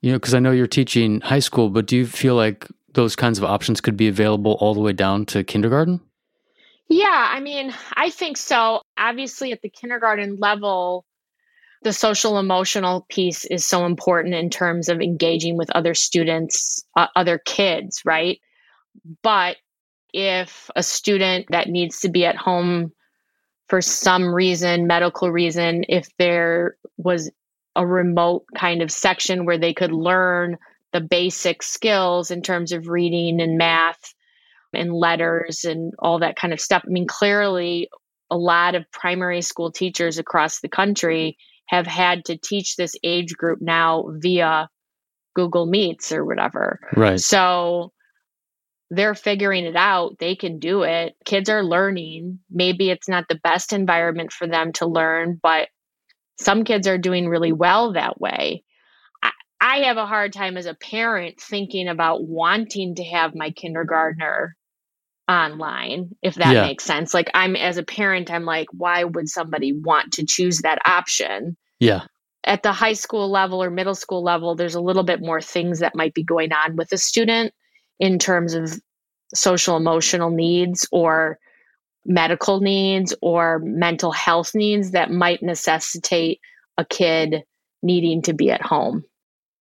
you 0.00 0.12
know, 0.12 0.18
because 0.18 0.34
I 0.34 0.38
know 0.38 0.50
you're 0.50 0.66
teaching 0.66 1.20
high 1.20 1.38
school, 1.40 1.70
but 1.70 1.86
do 1.86 1.96
you 1.96 2.06
feel 2.06 2.34
like 2.34 2.66
those 2.94 3.14
kinds 3.14 3.38
of 3.38 3.44
options 3.44 3.80
could 3.80 3.96
be 3.96 4.08
available 4.08 4.56
all 4.60 4.74
the 4.74 4.80
way 4.80 4.92
down 4.92 5.26
to 5.26 5.44
kindergarten? 5.44 6.00
Yeah, 6.88 7.28
I 7.30 7.40
mean, 7.40 7.74
I 7.96 8.10
think 8.10 8.36
so. 8.36 8.82
Obviously, 8.98 9.52
at 9.52 9.60
the 9.62 9.68
kindergarten 9.68 10.36
level, 10.36 11.04
the 11.82 11.92
social 11.92 12.38
emotional 12.38 13.06
piece 13.10 13.44
is 13.44 13.66
so 13.66 13.86
important 13.86 14.34
in 14.34 14.50
terms 14.50 14.88
of 14.88 15.00
engaging 15.00 15.56
with 15.56 15.70
other 15.70 15.94
students, 15.94 16.84
uh, 16.96 17.06
other 17.14 17.38
kids, 17.44 18.02
right? 18.04 18.40
But 19.22 19.56
if 20.14 20.70
a 20.76 20.82
student 20.82 21.46
that 21.50 21.68
needs 21.68 22.00
to 22.00 22.08
be 22.08 22.24
at 22.24 22.36
home 22.36 22.92
for 23.68 23.82
some 23.82 24.34
reason, 24.34 24.86
medical 24.86 25.30
reason, 25.30 25.84
if 25.88 26.08
there 26.18 26.76
was 26.96 27.30
a 27.76 27.86
remote 27.86 28.44
kind 28.56 28.82
of 28.82 28.90
section 28.90 29.44
where 29.44 29.58
they 29.58 29.74
could 29.74 29.92
learn 29.92 30.56
the 30.92 31.00
basic 31.00 31.62
skills 31.62 32.30
in 32.30 32.42
terms 32.42 32.72
of 32.72 32.88
reading 32.88 33.40
and 33.40 33.58
math 33.58 34.14
and 34.72 34.92
letters 34.92 35.64
and 35.64 35.92
all 35.98 36.20
that 36.20 36.36
kind 36.36 36.52
of 36.52 36.60
stuff. 36.60 36.82
I 36.86 36.90
mean, 36.90 37.06
clearly, 37.06 37.88
a 38.30 38.36
lot 38.36 38.74
of 38.74 38.90
primary 38.92 39.42
school 39.42 39.72
teachers 39.72 40.18
across 40.18 40.60
the 40.60 40.68
country 40.68 41.36
have 41.66 41.86
had 41.86 42.24
to 42.26 42.36
teach 42.36 42.76
this 42.76 42.94
age 43.02 43.34
group 43.36 43.60
now 43.60 44.04
via 44.18 44.68
Google 45.34 45.66
Meets 45.66 46.12
or 46.12 46.24
whatever. 46.24 46.80
Right. 46.96 47.20
So 47.20 47.92
they're 48.90 49.14
figuring 49.14 49.64
it 49.64 49.76
out. 49.76 50.18
They 50.18 50.34
can 50.34 50.58
do 50.58 50.82
it. 50.82 51.14
Kids 51.24 51.48
are 51.48 51.62
learning. 51.62 52.40
Maybe 52.50 52.90
it's 52.90 53.08
not 53.08 53.26
the 53.28 53.40
best 53.42 53.72
environment 53.72 54.32
for 54.32 54.46
them 54.46 54.72
to 54.74 54.86
learn, 54.86 55.38
but 55.42 55.68
some 56.40 56.64
kids 56.64 56.86
are 56.86 56.98
doing 56.98 57.28
really 57.28 57.52
well 57.52 57.92
that 57.92 58.20
way. 58.20 58.64
I, 59.22 59.30
I 59.60 59.76
have 59.80 59.98
a 59.98 60.06
hard 60.06 60.32
time 60.32 60.56
as 60.56 60.66
a 60.66 60.74
parent 60.74 61.40
thinking 61.40 61.88
about 61.88 62.26
wanting 62.26 62.94
to 62.94 63.04
have 63.04 63.34
my 63.34 63.50
kindergartner 63.50 64.56
online, 65.28 66.14
if 66.22 66.34
that 66.36 66.54
yeah. 66.54 66.62
makes 66.62 66.84
sense. 66.84 67.12
Like, 67.12 67.30
I'm 67.34 67.56
as 67.56 67.76
a 67.76 67.82
parent, 67.82 68.30
I'm 68.30 68.44
like, 68.44 68.68
why 68.72 69.04
would 69.04 69.28
somebody 69.28 69.72
want 69.72 70.12
to 70.14 70.26
choose 70.26 70.58
that 70.58 70.78
option? 70.84 71.56
Yeah. 71.80 72.04
At 72.44 72.62
the 72.62 72.72
high 72.72 72.94
school 72.94 73.30
level 73.30 73.62
or 73.62 73.70
middle 73.70 73.94
school 73.94 74.22
level, 74.22 74.54
there's 74.54 74.74
a 74.74 74.80
little 74.80 75.02
bit 75.02 75.20
more 75.20 75.40
things 75.40 75.80
that 75.80 75.94
might 75.94 76.14
be 76.14 76.22
going 76.22 76.52
on 76.52 76.76
with 76.76 76.92
a 76.92 76.98
student 76.98 77.52
in 77.98 78.18
terms 78.18 78.54
of 78.54 78.80
social 79.34 79.76
emotional 79.76 80.30
needs 80.30 80.88
or 80.92 81.38
medical 82.06 82.60
needs 82.60 83.14
or 83.20 83.58
mental 83.60 84.12
health 84.12 84.54
needs 84.54 84.92
that 84.92 85.10
might 85.10 85.42
necessitate 85.42 86.40
a 86.78 86.84
kid 86.84 87.42
needing 87.82 88.22
to 88.22 88.32
be 88.32 88.50
at 88.50 88.62
home. 88.62 89.04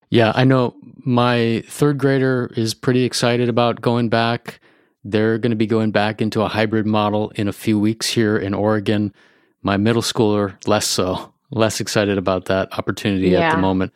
Yeah, 0.09 0.31
I 0.35 0.45
know 0.45 0.75
my 0.99 1.63
third 1.67 1.97
grader 1.97 2.51
is 2.55 2.73
pretty 2.73 3.03
excited 3.03 3.49
about 3.49 3.81
going 3.81 4.07
back. 4.07 4.61
They're 5.03 5.37
going 5.37 5.51
to 5.51 5.55
be 5.55 5.67
going 5.67 5.91
back 5.91 6.21
into 6.21 6.41
a 6.41 6.47
hybrid 6.47 6.85
model 6.85 7.31
in 7.35 7.47
a 7.47 7.53
few 7.53 7.79
weeks 7.79 8.07
here 8.07 8.37
in 8.37 8.53
Oregon. 8.53 9.13
My 9.61 9.77
middle 9.77 10.01
schooler, 10.01 10.55
less 10.67 10.87
so, 10.87 11.33
less 11.51 11.79
excited 11.79 12.17
about 12.17 12.45
that 12.45 12.77
opportunity 12.77 13.29
yeah. 13.29 13.49
at 13.49 13.51
the 13.55 13.61
moment. 13.61 13.93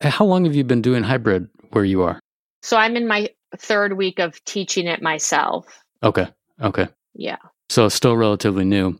How 0.00 0.24
long 0.24 0.44
have 0.44 0.54
you 0.54 0.64
been 0.64 0.82
doing 0.82 1.02
hybrid 1.02 1.48
where 1.70 1.84
you 1.84 2.02
are? 2.02 2.20
So 2.62 2.76
I'm 2.76 2.96
in 2.96 3.06
my 3.06 3.28
third 3.56 3.96
week 3.96 4.18
of 4.18 4.42
teaching 4.44 4.86
it 4.86 5.02
myself. 5.02 5.66
Okay. 6.02 6.28
Okay. 6.62 6.88
Yeah. 7.14 7.38
So 7.68 7.86
it's 7.86 7.94
still 7.94 8.16
relatively 8.16 8.64
new. 8.64 8.98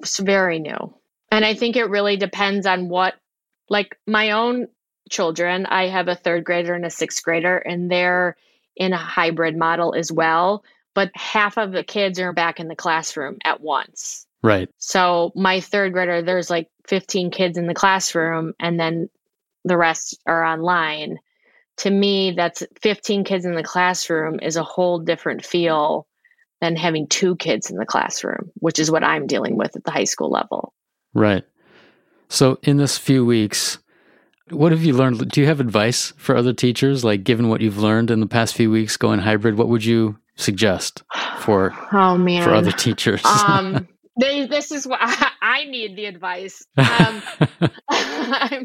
It's 0.00 0.18
very 0.18 0.58
new. 0.58 0.94
And 1.30 1.44
I 1.44 1.54
think 1.54 1.76
it 1.76 1.90
really 1.90 2.16
depends 2.16 2.66
on 2.66 2.88
what, 2.88 3.14
like 3.68 3.98
my 4.06 4.30
own 4.30 4.68
children, 5.10 5.66
I 5.66 5.88
have 5.88 6.08
a 6.08 6.14
third 6.14 6.44
grader 6.44 6.74
and 6.74 6.86
a 6.86 6.90
sixth 6.90 7.22
grader, 7.22 7.58
and 7.58 7.90
they're 7.90 8.36
in 8.78 8.92
a 8.92 8.98
hybrid 8.98 9.56
model 9.56 9.94
as 9.94 10.10
well. 10.10 10.64
But 10.94 11.10
half 11.14 11.58
of 11.58 11.72
the 11.72 11.84
kids 11.84 12.18
are 12.18 12.32
back 12.32 12.58
in 12.58 12.68
the 12.68 12.74
classroom 12.74 13.36
at 13.44 13.60
once. 13.60 14.26
Right. 14.42 14.68
So 14.78 15.32
my 15.34 15.60
third 15.60 15.92
grader, 15.92 16.22
there's 16.22 16.48
like 16.48 16.68
15 16.86 17.30
kids 17.30 17.58
in 17.58 17.66
the 17.66 17.74
classroom, 17.74 18.54
and 18.58 18.80
then 18.80 19.08
the 19.64 19.76
rest 19.76 20.18
are 20.26 20.44
online 20.44 21.18
to 21.78 21.90
me, 21.90 22.32
that's 22.32 22.62
15 22.82 23.24
kids 23.24 23.44
in 23.44 23.54
the 23.54 23.62
classroom 23.62 24.38
is 24.40 24.56
a 24.56 24.62
whole 24.62 24.98
different 24.98 25.44
feel 25.44 26.06
than 26.60 26.76
having 26.76 27.06
two 27.06 27.36
kids 27.36 27.70
in 27.70 27.76
the 27.76 27.86
classroom, 27.86 28.50
which 28.56 28.80
is 28.80 28.90
what 28.90 29.04
I'm 29.04 29.26
dealing 29.26 29.56
with 29.56 29.76
at 29.76 29.84
the 29.84 29.92
high 29.92 30.04
school 30.04 30.30
level. 30.30 30.74
Right. 31.14 31.44
So, 32.28 32.58
in 32.62 32.76
this 32.76 32.98
few 32.98 33.24
weeks, 33.24 33.78
What 34.50 34.72
have 34.72 34.82
you 34.82 34.94
learned? 34.94 35.30
Do 35.30 35.40
you 35.40 35.46
have 35.46 35.60
advice 35.60 36.12
for 36.16 36.36
other 36.36 36.52
teachers? 36.52 37.04
Like, 37.04 37.24
given 37.24 37.48
what 37.48 37.60
you've 37.60 37.78
learned 37.78 38.10
in 38.10 38.20
the 38.20 38.26
past 38.26 38.54
few 38.54 38.70
weeks 38.70 38.96
going 38.96 39.20
hybrid, 39.20 39.56
what 39.56 39.68
would 39.68 39.84
you 39.84 40.18
suggest 40.36 41.02
for 41.40 41.74
oh 41.92 42.16
man 42.16 42.44
for 42.44 42.54
other 42.54 42.70
teachers? 42.70 43.24
um, 43.24 43.88
they, 44.20 44.46
this 44.46 44.70
is 44.72 44.86
what 44.86 45.00
I, 45.02 45.30
I 45.40 45.64
need 45.64 45.96
the 45.96 46.06
advice. 46.06 46.64
Um, 46.78 47.22
I'm 47.90 48.62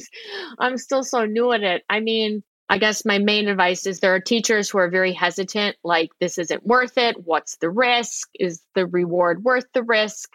I'm 0.60 0.78
still 0.78 1.04
so 1.04 1.26
new 1.26 1.52
at 1.52 1.64
it. 1.64 1.84
I 1.90 2.00
mean, 2.00 2.44
I 2.70 2.78
guess 2.78 3.06
my 3.06 3.20
main 3.20 3.48
advice 3.48 3.86
is 3.86 4.00
there 4.00 4.16
are 4.16 4.20
teachers 4.20 4.70
who 4.70 4.78
are 4.80 4.90
very 4.90 5.14
hesitant, 5.14 5.78
like 5.84 6.10
this 6.20 6.38
isn't 6.38 6.66
worth 6.66 6.98
it. 6.98 7.26
What's 7.26 7.58
the 7.58 7.70
risk? 7.70 8.30
Is 8.40 8.62
the 8.76 8.86
reward 8.86 9.44
worth 9.44 9.66
the 9.74 9.84
risk? 9.84 10.30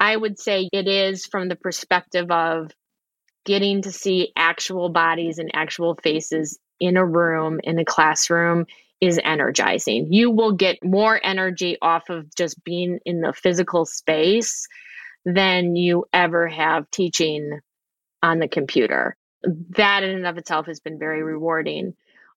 I 0.00 0.16
would 0.16 0.38
say 0.38 0.68
it 0.72 0.88
is 0.88 1.26
from 1.26 1.48
the 1.48 1.56
perspective 1.56 2.30
of 2.30 2.70
getting 3.46 3.80
to 3.82 3.92
see 3.92 4.32
actual 4.36 4.90
bodies 4.90 5.38
and 5.38 5.50
actual 5.54 5.94
faces 6.02 6.58
in 6.78 6.96
a 6.96 7.06
room, 7.06 7.60
in 7.62 7.78
a 7.78 7.84
classroom, 7.84 8.66
is 9.00 9.20
energizing. 9.22 10.12
You 10.12 10.30
will 10.30 10.52
get 10.52 10.84
more 10.84 11.20
energy 11.22 11.78
off 11.80 12.10
of 12.10 12.34
just 12.34 12.62
being 12.64 12.98
in 13.06 13.20
the 13.20 13.32
physical 13.32 13.86
space 13.86 14.66
than 15.24 15.76
you 15.76 16.04
ever 16.12 16.48
have 16.48 16.90
teaching 16.90 17.60
on 18.22 18.38
the 18.38 18.48
computer. 18.48 19.16
That 19.76 20.02
in 20.02 20.10
and 20.10 20.26
of 20.26 20.38
itself 20.38 20.66
has 20.66 20.80
been 20.80 20.98
very 20.98 21.22
rewarding. 21.22 21.94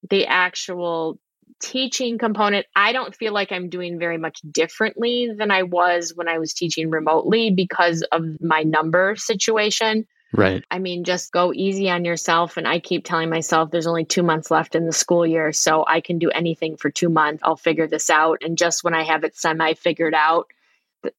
The 0.09 0.27
actual 0.27 1.19
teaching 1.61 2.17
component, 2.17 2.65
I 2.75 2.93
don't 2.93 3.15
feel 3.15 3.33
like 3.33 3.51
I'm 3.51 3.69
doing 3.69 3.99
very 3.99 4.17
much 4.17 4.39
differently 4.51 5.29
than 5.35 5.51
I 5.51 5.63
was 5.63 6.13
when 6.15 6.27
I 6.27 6.37
was 6.37 6.53
teaching 6.53 6.89
remotely 6.89 7.51
because 7.51 8.03
of 8.11 8.23
my 8.39 8.63
number 8.63 9.15
situation. 9.17 10.05
Right. 10.31 10.63
I 10.69 10.79
mean, 10.79 11.03
just 11.03 11.31
go 11.31 11.51
easy 11.53 11.89
on 11.89 12.05
yourself. 12.05 12.57
And 12.57 12.67
I 12.67 12.79
keep 12.79 13.03
telling 13.03 13.29
myself 13.29 13.71
there's 13.71 13.87
only 13.87 14.05
two 14.05 14.23
months 14.23 14.51
left 14.51 14.75
in 14.75 14.85
the 14.85 14.93
school 14.93 15.25
year. 15.25 15.51
So 15.51 15.83
I 15.87 16.01
can 16.01 16.19
do 16.19 16.29
anything 16.29 16.77
for 16.77 16.89
two 16.89 17.09
months. 17.09 17.41
I'll 17.43 17.55
figure 17.55 17.87
this 17.87 18.09
out. 18.09 18.39
And 18.43 18.57
just 18.57 18.83
when 18.83 18.93
I 18.93 19.03
have 19.03 19.23
it 19.23 19.35
semi 19.35 19.73
figured 19.73 20.13
out, 20.13 20.47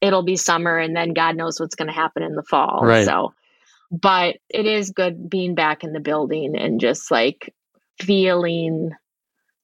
it'll 0.00 0.22
be 0.22 0.36
summer. 0.36 0.78
And 0.78 0.94
then 0.94 1.12
God 1.12 1.36
knows 1.36 1.58
what's 1.58 1.74
going 1.74 1.88
to 1.88 1.94
happen 1.94 2.22
in 2.22 2.36
the 2.36 2.42
fall. 2.42 2.80
Right. 2.84 3.04
So, 3.04 3.34
but 3.90 4.36
it 4.48 4.66
is 4.66 4.90
good 4.90 5.28
being 5.28 5.54
back 5.54 5.82
in 5.82 5.92
the 5.92 6.00
building 6.00 6.56
and 6.56 6.80
just 6.80 7.10
like 7.10 7.52
feeling 7.98 8.92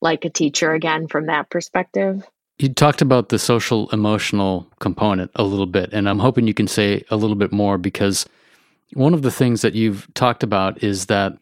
like 0.00 0.24
a 0.24 0.30
teacher 0.30 0.72
again 0.72 1.06
from 1.06 1.26
that 1.26 1.50
perspective. 1.50 2.24
You 2.58 2.70
talked 2.70 3.02
about 3.02 3.28
the 3.28 3.38
social 3.38 3.88
emotional 3.90 4.66
component 4.80 5.30
a 5.34 5.42
little 5.42 5.66
bit, 5.66 5.90
and 5.92 6.08
I'm 6.08 6.18
hoping 6.18 6.46
you 6.46 6.54
can 6.54 6.68
say 6.68 7.04
a 7.10 7.16
little 7.16 7.36
bit 7.36 7.52
more 7.52 7.76
because 7.76 8.26
one 8.94 9.14
of 9.14 9.22
the 9.22 9.30
things 9.30 9.62
that 9.62 9.74
you've 9.74 10.12
talked 10.14 10.42
about 10.42 10.82
is 10.82 11.06
that 11.06 11.36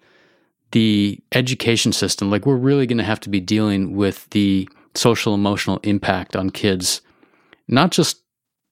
the 0.73 1.21
education 1.33 1.93
system, 1.93 2.31
like 2.31 2.47
we're 2.47 2.57
really 2.57 2.87
going 2.87 2.99
to 2.99 3.05
have 3.05 3.21
to 3.21 3.29
be 3.29 3.41
dealing 3.41 3.95
with 3.95 4.29
the 4.31 4.69
social 4.95 5.35
emotional 5.35 5.79
impact 5.83 6.37
on 6.37 6.51
kids, 6.51 7.01
not 7.69 7.91
just 7.91 8.23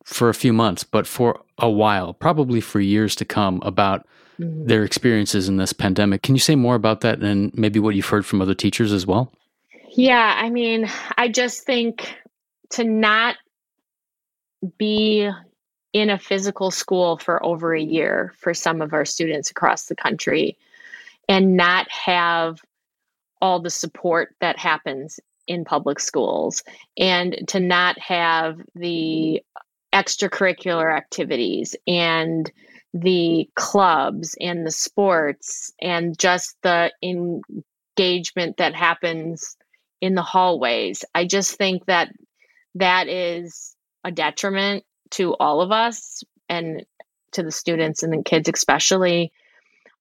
for 0.04 0.28
a 0.28 0.34
few 0.34 0.52
months, 0.52 0.82
but 0.84 1.06
for 1.06 1.40
a 1.58 1.70
while, 1.70 2.12
probably 2.12 2.60
for 2.60 2.80
years 2.80 3.14
to 3.14 3.24
come, 3.24 3.60
about 3.62 4.06
mm-hmm. 4.38 4.66
their 4.66 4.84
experiences 4.84 5.48
in 5.48 5.56
this 5.56 5.72
pandemic. 5.72 6.22
Can 6.22 6.34
you 6.34 6.40
say 6.40 6.56
more 6.56 6.74
about 6.74 7.02
that 7.02 7.20
and 7.20 7.52
maybe 7.54 7.78
what 7.78 7.94
you've 7.94 8.06
heard 8.06 8.26
from 8.26 8.42
other 8.42 8.54
teachers 8.54 8.92
as 8.92 9.06
well? 9.06 9.32
Yeah, 9.94 10.34
I 10.38 10.50
mean, 10.50 10.90
I 11.16 11.28
just 11.28 11.64
think 11.64 12.16
to 12.70 12.84
not 12.84 13.36
be 14.78 15.30
in 15.92 16.10
a 16.10 16.18
physical 16.18 16.70
school 16.70 17.18
for 17.18 17.44
over 17.44 17.74
a 17.74 17.82
year 17.82 18.32
for 18.38 18.54
some 18.54 18.80
of 18.80 18.92
our 18.92 19.04
students 19.04 19.50
across 19.50 19.86
the 19.86 19.96
country 19.96 20.56
and 21.28 21.56
not 21.56 21.90
have 21.90 22.60
all 23.40 23.60
the 23.60 23.70
support 23.70 24.34
that 24.40 24.58
happens 24.58 25.20
in 25.46 25.64
public 25.64 25.98
schools 26.00 26.62
and 26.96 27.36
to 27.48 27.60
not 27.60 27.98
have 27.98 28.60
the 28.74 29.42
extracurricular 29.92 30.96
activities 30.96 31.76
and 31.86 32.50
the 32.94 33.48
clubs 33.54 34.36
and 34.40 34.66
the 34.66 34.70
sports 34.70 35.72
and 35.80 36.18
just 36.18 36.56
the 36.62 36.92
engagement 37.02 38.56
that 38.58 38.74
happens 38.74 39.56
in 40.00 40.14
the 40.14 40.22
hallways. 40.22 41.04
I 41.14 41.26
just 41.26 41.56
think 41.56 41.86
that 41.86 42.12
that 42.76 43.08
is 43.08 43.74
a 44.04 44.10
detriment 44.10 44.84
to 45.12 45.34
all 45.34 45.60
of 45.60 45.70
us 45.70 46.22
and 46.48 46.84
to 47.32 47.42
the 47.42 47.50
students 47.50 48.02
and 48.02 48.12
the 48.12 48.22
kids 48.22 48.48
especially 48.52 49.32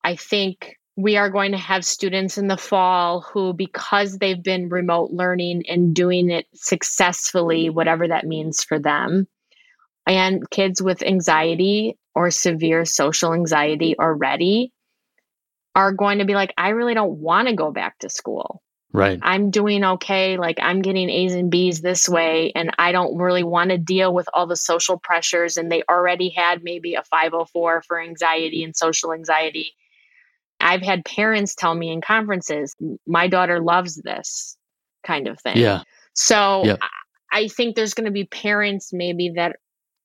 i 0.04 0.15
think 0.15 0.78
we 0.97 1.15
are 1.17 1.30
going 1.30 1.52
to 1.52 1.58
have 1.58 1.86
students 1.86 2.38
in 2.38 2.47
the 2.47 2.58
fall 2.58 3.21
who 3.21 3.54
because 3.54 4.17
they've 4.17 4.43
been 4.43 4.69
remote 4.69 5.12
learning 5.12 5.63
and 5.67 5.95
doing 5.95 6.30
it 6.30 6.45
successfully 6.54 7.69
whatever 7.69 8.08
that 8.08 8.26
means 8.26 8.63
for 8.63 8.80
them 8.80 9.28
and 10.06 10.50
kids 10.50 10.82
with 10.82 11.04
anxiety 11.04 11.97
or 12.13 12.32
severe 12.32 12.86
social 12.86 13.34
anxiety 13.34 13.97
already 13.97 14.74
are 15.76 15.93
going 15.93 16.19
to 16.19 16.26
be 16.26 16.34
like 16.34 16.54
i 16.58 16.69
really 16.69 16.93
don't 16.93 17.19
want 17.19 17.47
to 17.47 17.56
go 17.56 17.71
back 17.71 17.97
to 18.00 18.10
school 18.10 18.62
Right. 18.94 19.20
I'm 19.22 19.52
doing 19.52 19.84
okay. 19.84 20.38
Like 20.38 20.58
I'm 20.62 20.82
getting 20.82 21.10
A's 21.10 21.34
and 21.34 21.50
B's 21.50 21.82
this 21.82 22.10
way. 22.10 22.52
And 22.56 22.72
I 22.78 22.92
don't 22.92 23.18
really 23.18 23.44
want 23.44 23.70
to 23.72 23.78
deal 23.78 24.14
with 24.14 24.28
all 24.34 24.48
the 24.48 24.56
social 24.56 24.98
pressures. 24.98 25.58
And 25.58 25.72
they 25.72 25.84
already 25.90 26.30
had 26.30 26.64
maybe 26.64 26.96
a 26.96 27.04
504 27.04 27.84
for 27.84 28.02
anxiety 28.02 28.64
and 28.64 28.76
social 28.76 29.14
anxiety. 29.14 29.74
I've 30.60 30.82
had 30.82 31.06
parents 31.06 31.56
tell 31.56 31.74
me 31.74 31.92
in 31.92 32.02
conferences, 32.02 32.76
my 33.08 33.28
daughter 33.28 33.60
loves 33.62 33.96
this 33.96 34.58
kind 35.04 35.28
of 35.28 35.40
thing. 35.40 35.58
Yeah. 35.58 35.84
So. 36.14 36.78
I 37.34 37.48
think 37.48 37.78
there's 37.78 37.94
going 37.94 38.08
to 38.08 38.12
be 38.12 38.26
parents 38.26 38.92
maybe 38.92 39.30
that 39.38 39.56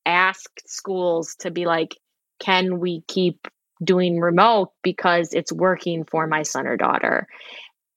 ask 0.05 0.49
schools 0.65 1.35
to 1.41 1.51
be 1.51 1.67
like, 1.67 1.97
can 2.39 2.79
we 2.79 3.03
keep 3.09 3.49
doing 3.83 4.21
remote 4.21 4.71
because 4.85 5.33
it's 5.33 5.53
working 5.53 6.05
for 6.05 6.29
my 6.29 6.45
son 6.45 6.69
or 6.69 6.77
daughter? 6.77 7.27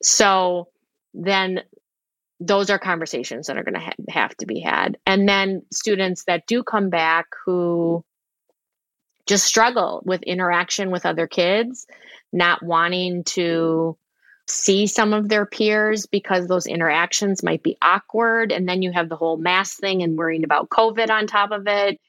So 0.02 0.70
then 1.14 1.62
those 2.40 2.70
are 2.70 2.80
conversations 2.80 3.48
that 3.48 3.58
are 3.58 3.64
going 3.64 3.74
to 3.74 3.80
ha- 3.80 3.92
have 4.10 4.36
to 4.38 4.46
be 4.46 4.60
had. 4.60 4.98
And 5.06 5.28
then 5.28 5.64
students 5.72 6.24
that 6.26 6.48
do 6.48 6.64
come 6.64 6.90
back 6.90 7.28
who 7.46 8.04
just 9.28 9.46
struggle 9.46 10.02
with 10.06 10.24
interaction 10.24 10.90
with 10.90 11.06
other 11.06 11.28
kids, 11.28 11.86
not 12.32 12.64
wanting 12.64 13.24
to 13.26 13.98
see 14.48 14.88
some 14.88 15.14
of 15.14 15.30
their 15.30 15.46
peers 15.46 16.08
because 16.08 16.48
those 16.48 16.66
interactions 16.66 17.44
might 17.44 17.62
be 17.62 17.78
awkward. 17.82 18.52
And 18.52 18.68
then 18.68 18.82
you 18.82 18.92
have 18.92 19.10
the 19.10 19.16
whole 19.16 19.38
mask 19.38 19.78
thing 19.78 20.02
and 20.02 20.18
worrying 20.18 20.44
about 20.44 20.70
COVID 20.70 21.10
on 21.10 21.28
top 21.28 21.52
of 21.52 21.68
it. 21.68 22.00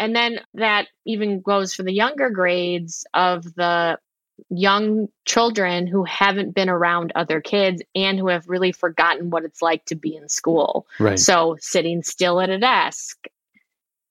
And 0.00 0.16
then 0.16 0.40
that 0.54 0.88
even 1.04 1.40
goes 1.40 1.74
for 1.74 1.84
the 1.84 1.92
younger 1.92 2.30
grades 2.30 3.06
of 3.14 3.44
the 3.54 3.98
young 4.50 5.08
children 5.24 5.86
who 5.86 6.04
haven't 6.04 6.54
been 6.54 6.68
around 6.68 7.12
other 7.14 7.40
kids 7.40 7.82
and 7.94 8.18
who 8.18 8.28
have 8.28 8.48
really 8.48 8.72
forgotten 8.72 9.30
what 9.30 9.44
it's 9.44 9.62
like 9.62 9.84
to 9.86 9.94
be 9.94 10.14
in 10.14 10.28
school. 10.28 10.86
Right. 11.00 11.18
So 11.18 11.56
sitting 11.60 12.02
still 12.02 12.40
at 12.40 12.50
a 12.50 12.58
desk, 12.58 13.26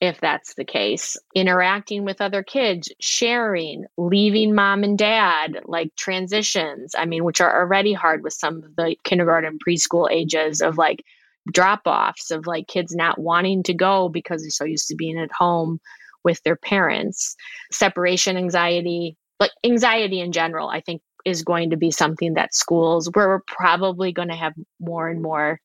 if 0.02 0.20
that's 0.20 0.56
the 0.56 0.66
case, 0.66 1.18
interacting 1.34 2.04
with 2.06 2.22
other 2.22 2.44
kids, 2.44 2.92
sharing, 3.00 3.86
leaving 3.98 4.54
mom 4.54 4.84
and 4.84 4.98
dad, 4.98 5.62
like 5.66 5.96
transitions, 5.96 6.94
I 6.98 7.06
mean, 7.06 7.24
which 7.24 7.42
are 7.42 7.62
already 7.62 7.94
hard 7.94 8.24
with 8.24 8.34
some 8.34 8.58
of 8.58 8.76
the 8.76 8.96
kindergarten 9.04 9.58
preschool 9.66 10.10
ages 10.12 10.62
of 10.62 10.78
like 10.78 11.04
drop 11.52 11.82
offs 11.86 12.32
of 12.32 12.48
like 12.48 12.68
kids 12.68 12.96
not 12.96 13.20
wanting 13.20 13.64
to 13.64 13.74
go 13.74 14.10
because 14.10 14.42
they're 14.42 14.50
so 14.50 14.66
used 14.66 14.88
to 14.88 14.96
being 14.96 15.18
at 15.18 15.32
home 15.32 15.80
with 16.24 16.42
their 16.44 16.56
parents, 16.56 17.36
separation 17.72 18.36
anxiety, 18.36 19.16
like 19.40 19.52
anxiety 19.64 20.20
in 20.20 20.32
general, 20.32 20.68
I 20.70 20.82
think 20.82 21.02
is 21.26 21.44
going 21.44 21.72
to 21.72 21.78
be 21.78 21.92
something 21.92 22.36
that 22.36 22.54
schools 22.54 23.10
where 23.14 23.28
we're 23.28 23.42
probably 23.48 24.12
going 24.12 24.30
to 24.30 24.36
have 24.36 24.54
more 24.80 25.10
and 25.10 25.22
more 25.22 25.60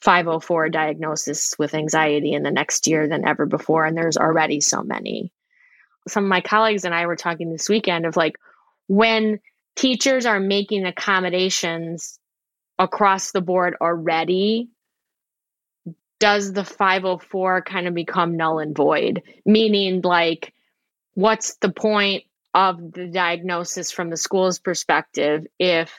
504 0.00 0.70
diagnosis 0.70 1.54
with 1.58 1.74
anxiety 1.74 2.32
in 2.32 2.42
the 2.42 2.50
next 2.50 2.86
year 2.86 3.08
than 3.08 3.26
ever 3.26 3.46
before 3.46 3.84
and 3.84 3.96
there's 3.96 4.16
already 4.16 4.60
so 4.60 4.82
many. 4.82 5.32
Some 6.08 6.24
of 6.24 6.28
my 6.28 6.40
colleagues 6.40 6.84
and 6.84 6.94
i 6.94 7.06
were 7.06 7.16
talking 7.16 7.50
this 7.50 7.68
weekend 7.68 8.04
of 8.04 8.16
like 8.16 8.36
when 8.86 9.38
teachers 9.76 10.26
are 10.26 10.40
making 10.40 10.84
accommodations 10.84 12.18
across 12.78 13.32
the 13.32 13.40
board 13.40 13.76
already 13.80 14.68
does 16.20 16.52
the 16.52 16.64
504 16.64 17.62
kind 17.62 17.86
of 17.86 17.94
become 17.94 18.36
null 18.36 18.58
and 18.58 18.74
void? 18.74 19.22
Meaning 19.44 20.00
like 20.02 20.54
what's 21.14 21.56
the 21.56 21.70
point 21.70 22.24
of 22.54 22.92
the 22.92 23.08
diagnosis 23.08 23.90
from 23.90 24.10
the 24.10 24.16
school's 24.16 24.58
perspective 24.58 25.46
if 25.58 25.92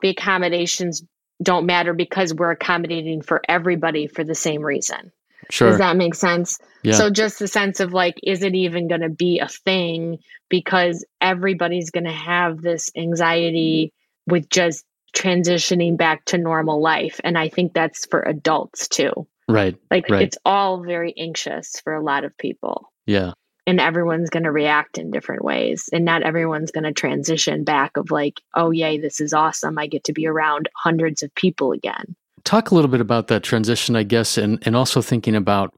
the 0.00 0.08
accommodations 0.08 1.02
don't 1.42 1.66
matter 1.66 1.92
because 1.92 2.34
we're 2.34 2.50
accommodating 2.50 3.22
for 3.22 3.42
everybody 3.48 4.06
for 4.06 4.24
the 4.24 4.34
same 4.34 4.62
reason. 4.62 5.12
Sure. 5.50 5.70
Does 5.70 5.78
that 5.78 5.96
make 5.96 6.14
sense? 6.14 6.58
Yeah. 6.82 6.94
So 6.94 7.10
just 7.10 7.38
the 7.38 7.48
sense 7.48 7.80
of 7.80 7.92
like, 7.92 8.18
is 8.22 8.42
it 8.42 8.54
even 8.54 8.88
going 8.88 9.00
to 9.00 9.08
be 9.08 9.38
a 9.38 9.48
thing? 9.48 10.18
Because 10.48 11.04
everybody's 11.20 11.90
going 11.90 12.04
to 12.04 12.12
have 12.12 12.60
this 12.60 12.90
anxiety 12.96 13.92
with 14.26 14.50
just 14.50 14.84
transitioning 15.16 15.96
back 15.96 16.24
to 16.26 16.38
normal 16.38 16.82
life. 16.82 17.20
And 17.24 17.38
I 17.38 17.48
think 17.48 17.72
that's 17.72 18.04
for 18.06 18.20
adults 18.20 18.88
too. 18.88 19.26
Right. 19.48 19.76
Like 19.90 20.10
right. 20.10 20.22
it's 20.22 20.36
all 20.44 20.82
very 20.82 21.14
anxious 21.16 21.80
for 21.82 21.94
a 21.94 22.02
lot 22.02 22.24
of 22.24 22.36
people. 22.36 22.92
Yeah. 23.06 23.32
And 23.68 23.80
everyone's 23.80 24.30
going 24.30 24.44
to 24.44 24.50
react 24.50 24.96
in 24.96 25.10
different 25.10 25.44
ways. 25.44 25.90
And 25.92 26.02
not 26.02 26.22
everyone's 26.22 26.70
going 26.70 26.84
to 26.84 26.92
transition 26.92 27.64
back 27.64 27.98
of 27.98 28.10
like, 28.10 28.40
oh, 28.54 28.70
yay, 28.70 28.98
this 28.98 29.20
is 29.20 29.34
awesome. 29.34 29.78
I 29.78 29.86
get 29.86 30.04
to 30.04 30.14
be 30.14 30.26
around 30.26 30.70
hundreds 30.74 31.22
of 31.22 31.34
people 31.34 31.72
again. 31.72 32.16
Talk 32.44 32.70
a 32.70 32.74
little 32.74 32.90
bit 32.90 33.02
about 33.02 33.26
that 33.26 33.42
transition, 33.42 33.94
I 33.94 34.04
guess, 34.04 34.38
and, 34.38 34.58
and 34.66 34.74
also 34.74 35.02
thinking 35.02 35.36
about 35.36 35.74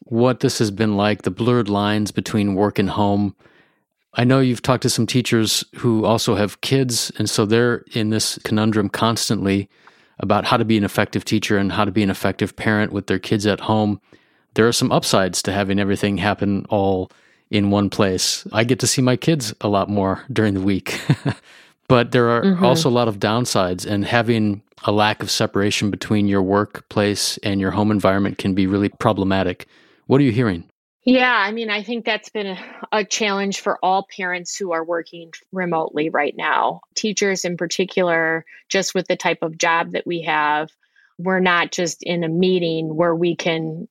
what 0.00 0.40
this 0.40 0.58
has 0.58 0.70
been 0.70 0.98
like, 0.98 1.22
the 1.22 1.30
blurred 1.30 1.70
lines 1.70 2.10
between 2.10 2.56
work 2.56 2.78
and 2.78 2.90
home. 2.90 3.34
I 4.12 4.24
know 4.24 4.40
you've 4.40 4.60
talked 4.60 4.82
to 4.82 4.90
some 4.90 5.06
teachers 5.06 5.64
who 5.76 6.04
also 6.04 6.34
have 6.34 6.60
kids, 6.60 7.10
and 7.18 7.30
so 7.30 7.46
they're 7.46 7.84
in 7.94 8.10
this 8.10 8.38
conundrum 8.44 8.90
constantly 8.90 9.70
about 10.18 10.44
how 10.44 10.58
to 10.58 10.64
be 10.66 10.76
an 10.76 10.84
effective 10.84 11.24
teacher 11.24 11.56
and 11.56 11.72
how 11.72 11.86
to 11.86 11.90
be 11.90 12.02
an 12.02 12.10
effective 12.10 12.54
parent 12.54 12.92
with 12.92 13.06
their 13.06 13.18
kids 13.18 13.46
at 13.46 13.60
home. 13.60 13.98
There 14.54 14.68
are 14.68 14.72
some 14.72 14.92
upsides 14.92 15.42
to 15.42 15.52
having 15.52 15.78
everything 15.78 16.16
happen 16.16 16.66
all 16.68 17.10
in 17.50 17.70
one 17.70 17.90
place. 17.90 18.46
I 18.52 18.64
get 18.64 18.80
to 18.80 18.86
see 18.86 19.02
my 19.02 19.16
kids 19.16 19.54
a 19.60 19.68
lot 19.68 19.88
more 19.88 20.24
during 20.32 20.54
the 20.54 20.60
week. 20.60 21.00
but 21.88 22.12
there 22.12 22.30
are 22.30 22.42
mm-hmm. 22.42 22.64
also 22.64 22.88
a 22.88 22.90
lot 22.90 23.08
of 23.08 23.18
downsides, 23.18 23.86
and 23.86 24.04
having 24.04 24.62
a 24.84 24.92
lack 24.92 25.22
of 25.22 25.30
separation 25.30 25.90
between 25.90 26.28
your 26.28 26.42
workplace 26.42 27.38
and 27.38 27.60
your 27.60 27.70
home 27.70 27.90
environment 27.90 28.38
can 28.38 28.54
be 28.54 28.66
really 28.66 28.88
problematic. 28.88 29.66
What 30.06 30.20
are 30.20 30.24
you 30.24 30.32
hearing? 30.32 30.68
Yeah, 31.04 31.34
I 31.36 31.52
mean, 31.52 31.68
I 31.68 31.82
think 31.82 32.06
that's 32.06 32.30
been 32.30 32.46
a, 32.46 32.58
a, 32.92 33.04
challenge 33.04 33.60
for 33.60 33.78
all 33.82 34.06
parents 34.16 34.56
who 34.56 34.72
are 34.72 34.82
working 34.82 35.32
remotely 35.52 36.08
right 36.08 36.34
now. 36.34 36.80
Teachers, 36.94 37.44
in 37.44 37.58
particular, 37.58 38.46
just 38.70 38.94
with 38.94 39.06
the 39.06 39.16
type 39.16 39.42
of 39.42 39.58
job 39.58 39.92
that 39.92 40.06
we 40.06 40.22
have, 40.22 40.70
we're 41.18 41.40
not 41.40 41.72
just 41.72 42.02
in 42.02 42.24
a 42.24 42.28
meeting 42.28 42.96
where 42.96 43.14
we 43.14 43.36
can 43.36 43.86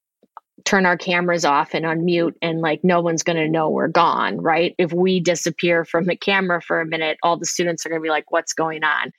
turn 0.66 0.86
our 0.86 0.98
cameras 0.98 1.46
off 1.46 1.74
and 1.74 1.86
unmute 1.86 2.36
and 2.42 2.62
like 2.62 2.84
no 2.84 3.02
one's 3.02 3.24
going 3.24 3.38
to 3.38 3.50
know 3.50 3.70
we're 3.70 3.88
gone, 3.88 4.40
right? 4.40 4.76
If 4.78 4.94
we 4.94 5.20
disappear 5.20 5.84
from 5.84 6.06
the 6.06 6.16
camera 6.16 6.62
for 6.62 6.80
a 6.80 6.86
minute, 6.86 7.18
all 7.22 7.38
the 7.38 7.46
students 7.46 7.86
are 7.86 7.90
going 7.90 8.02
to 8.02 8.04
be 8.04 8.10
like, 8.10 8.32
what's 8.32 8.54
going 8.54 8.84
on? 8.84 9.12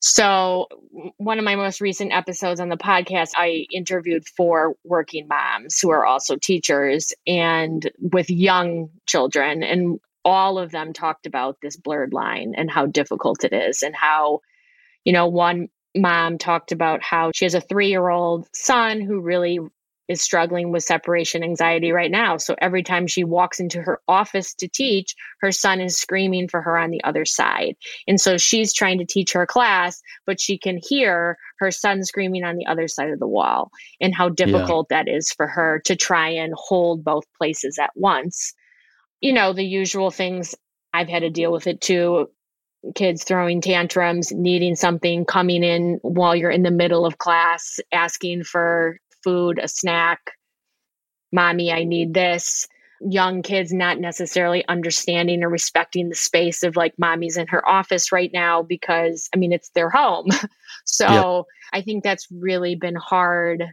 So, 0.00 0.68
one 1.16 1.38
of 1.38 1.44
my 1.44 1.56
most 1.56 1.80
recent 1.80 2.12
episodes 2.12 2.60
on 2.60 2.68
the 2.68 2.76
podcast, 2.76 3.30
I 3.36 3.66
interviewed 3.72 4.28
four 4.28 4.76
working 4.84 5.26
moms 5.26 5.80
who 5.80 5.90
are 5.90 6.06
also 6.06 6.36
teachers 6.36 7.12
and 7.26 7.90
with 8.00 8.30
young 8.30 8.90
children. 9.06 9.64
And 9.64 9.98
all 10.24 10.58
of 10.58 10.70
them 10.70 10.92
talked 10.92 11.26
about 11.26 11.56
this 11.62 11.76
blurred 11.76 12.12
line 12.12 12.54
and 12.56 12.70
how 12.70 12.86
difficult 12.86 13.42
it 13.42 13.52
is, 13.52 13.82
and 13.82 13.94
how, 13.96 14.40
you 15.04 15.12
know, 15.12 15.26
one 15.26 15.68
mom 15.96 16.38
talked 16.38 16.70
about 16.70 17.02
how 17.02 17.32
she 17.34 17.44
has 17.44 17.54
a 17.54 17.60
three 17.60 17.88
year 17.88 18.08
old 18.08 18.46
son 18.54 19.00
who 19.00 19.20
really 19.20 19.58
is 20.08 20.22
struggling 20.22 20.72
with 20.72 20.82
separation 20.82 21.44
anxiety 21.44 21.92
right 21.92 22.10
now. 22.10 22.36
So 22.36 22.54
every 22.60 22.82
time 22.82 23.06
she 23.06 23.24
walks 23.24 23.60
into 23.60 23.80
her 23.82 24.00
office 24.08 24.54
to 24.54 24.68
teach, 24.68 25.14
her 25.40 25.52
son 25.52 25.80
is 25.80 25.98
screaming 25.98 26.48
for 26.48 26.62
her 26.62 26.78
on 26.78 26.90
the 26.90 27.02
other 27.04 27.24
side. 27.24 27.76
And 28.06 28.20
so 28.20 28.38
she's 28.38 28.72
trying 28.72 28.98
to 28.98 29.04
teach 29.04 29.32
her 29.32 29.46
class, 29.46 30.00
but 30.26 30.40
she 30.40 30.58
can 30.58 30.80
hear 30.82 31.36
her 31.58 31.70
son 31.70 32.04
screaming 32.04 32.44
on 32.44 32.56
the 32.56 32.66
other 32.66 32.88
side 32.88 33.10
of 33.10 33.18
the 33.18 33.26
wall 33.26 33.70
and 34.00 34.14
how 34.14 34.28
difficult 34.28 34.86
yeah. 34.90 35.02
that 35.02 35.10
is 35.10 35.30
for 35.32 35.46
her 35.46 35.80
to 35.84 35.94
try 35.94 36.28
and 36.28 36.54
hold 36.56 37.04
both 37.04 37.24
places 37.36 37.78
at 37.78 37.90
once. 37.94 38.54
You 39.20 39.32
know, 39.32 39.52
the 39.52 39.64
usual 39.64 40.10
things 40.10 40.54
I've 40.92 41.08
had 41.08 41.20
to 41.20 41.30
deal 41.30 41.52
with 41.52 41.66
it 41.66 41.80
too 41.80 42.28
kids 42.94 43.24
throwing 43.24 43.60
tantrums, 43.60 44.32
needing 44.32 44.76
something, 44.76 45.24
coming 45.24 45.62
in 45.62 45.98
while 46.02 46.34
you're 46.34 46.50
in 46.50 46.62
the 46.62 46.70
middle 46.70 47.04
of 47.04 47.18
class, 47.18 47.80
asking 47.92 48.44
for 48.44 49.00
food, 49.22 49.58
a 49.62 49.68
snack. 49.68 50.32
Mommy, 51.32 51.72
I 51.72 51.84
need 51.84 52.14
this. 52.14 52.66
Young 53.00 53.42
kids 53.42 53.72
not 53.72 54.00
necessarily 54.00 54.66
understanding 54.66 55.44
or 55.44 55.48
respecting 55.48 56.08
the 56.08 56.16
space 56.16 56.62
of 56.62 56.76
like 56.76 56.98
mommy's 56.98 57.36
in 57.36 57.46
her 57.48 57.66
office 57.68 58.10
right 58.10 58.30
now 58.32 58.62
because 58.62 59.28
I 59.34 59.38
mean 59.38 59.52
it's 59.52 59.70
their 59.70 59.90
home. 59.90 60.28
so. 60.84 61.46
I 61.72 61.82
think 61.82 62.02
that's 62.02 62.26
really 62.30 62.74
been 62.74 62.96
hard 62.96 63.64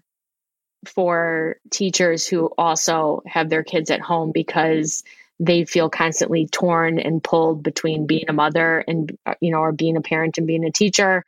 for 0.85 1.57
teachers 1.71 2.27
who 2.27 2.51
also 2.57 3.21
have 3.25 3.49
their 3.49 3.63
kids 3.63 3.89
at 3.89 4.01
home 4.01 4.31
because 4.31 5.03
they 5.39 5.65
feel 5.65 5.89
constantly 5.89 6.47
torn 6.47 6.99
and 6.99 7.23
pulled 7.23 7.63
between 7.63 8.05
being 8.05 8.25
a 8.29 8.33
mother 8.33 8.83
and 8.87 9.17
uh, 9.25 9.33
you 9.41 9.51
know 9.51 9.59
or 9.59 9.71
being 9.71 9.97
a 9.97 10.01
parent 10.01 10.37
and 10.37 10.47
being 10.47 10.63
a 10.63 10.71
teacher 10.71 11.25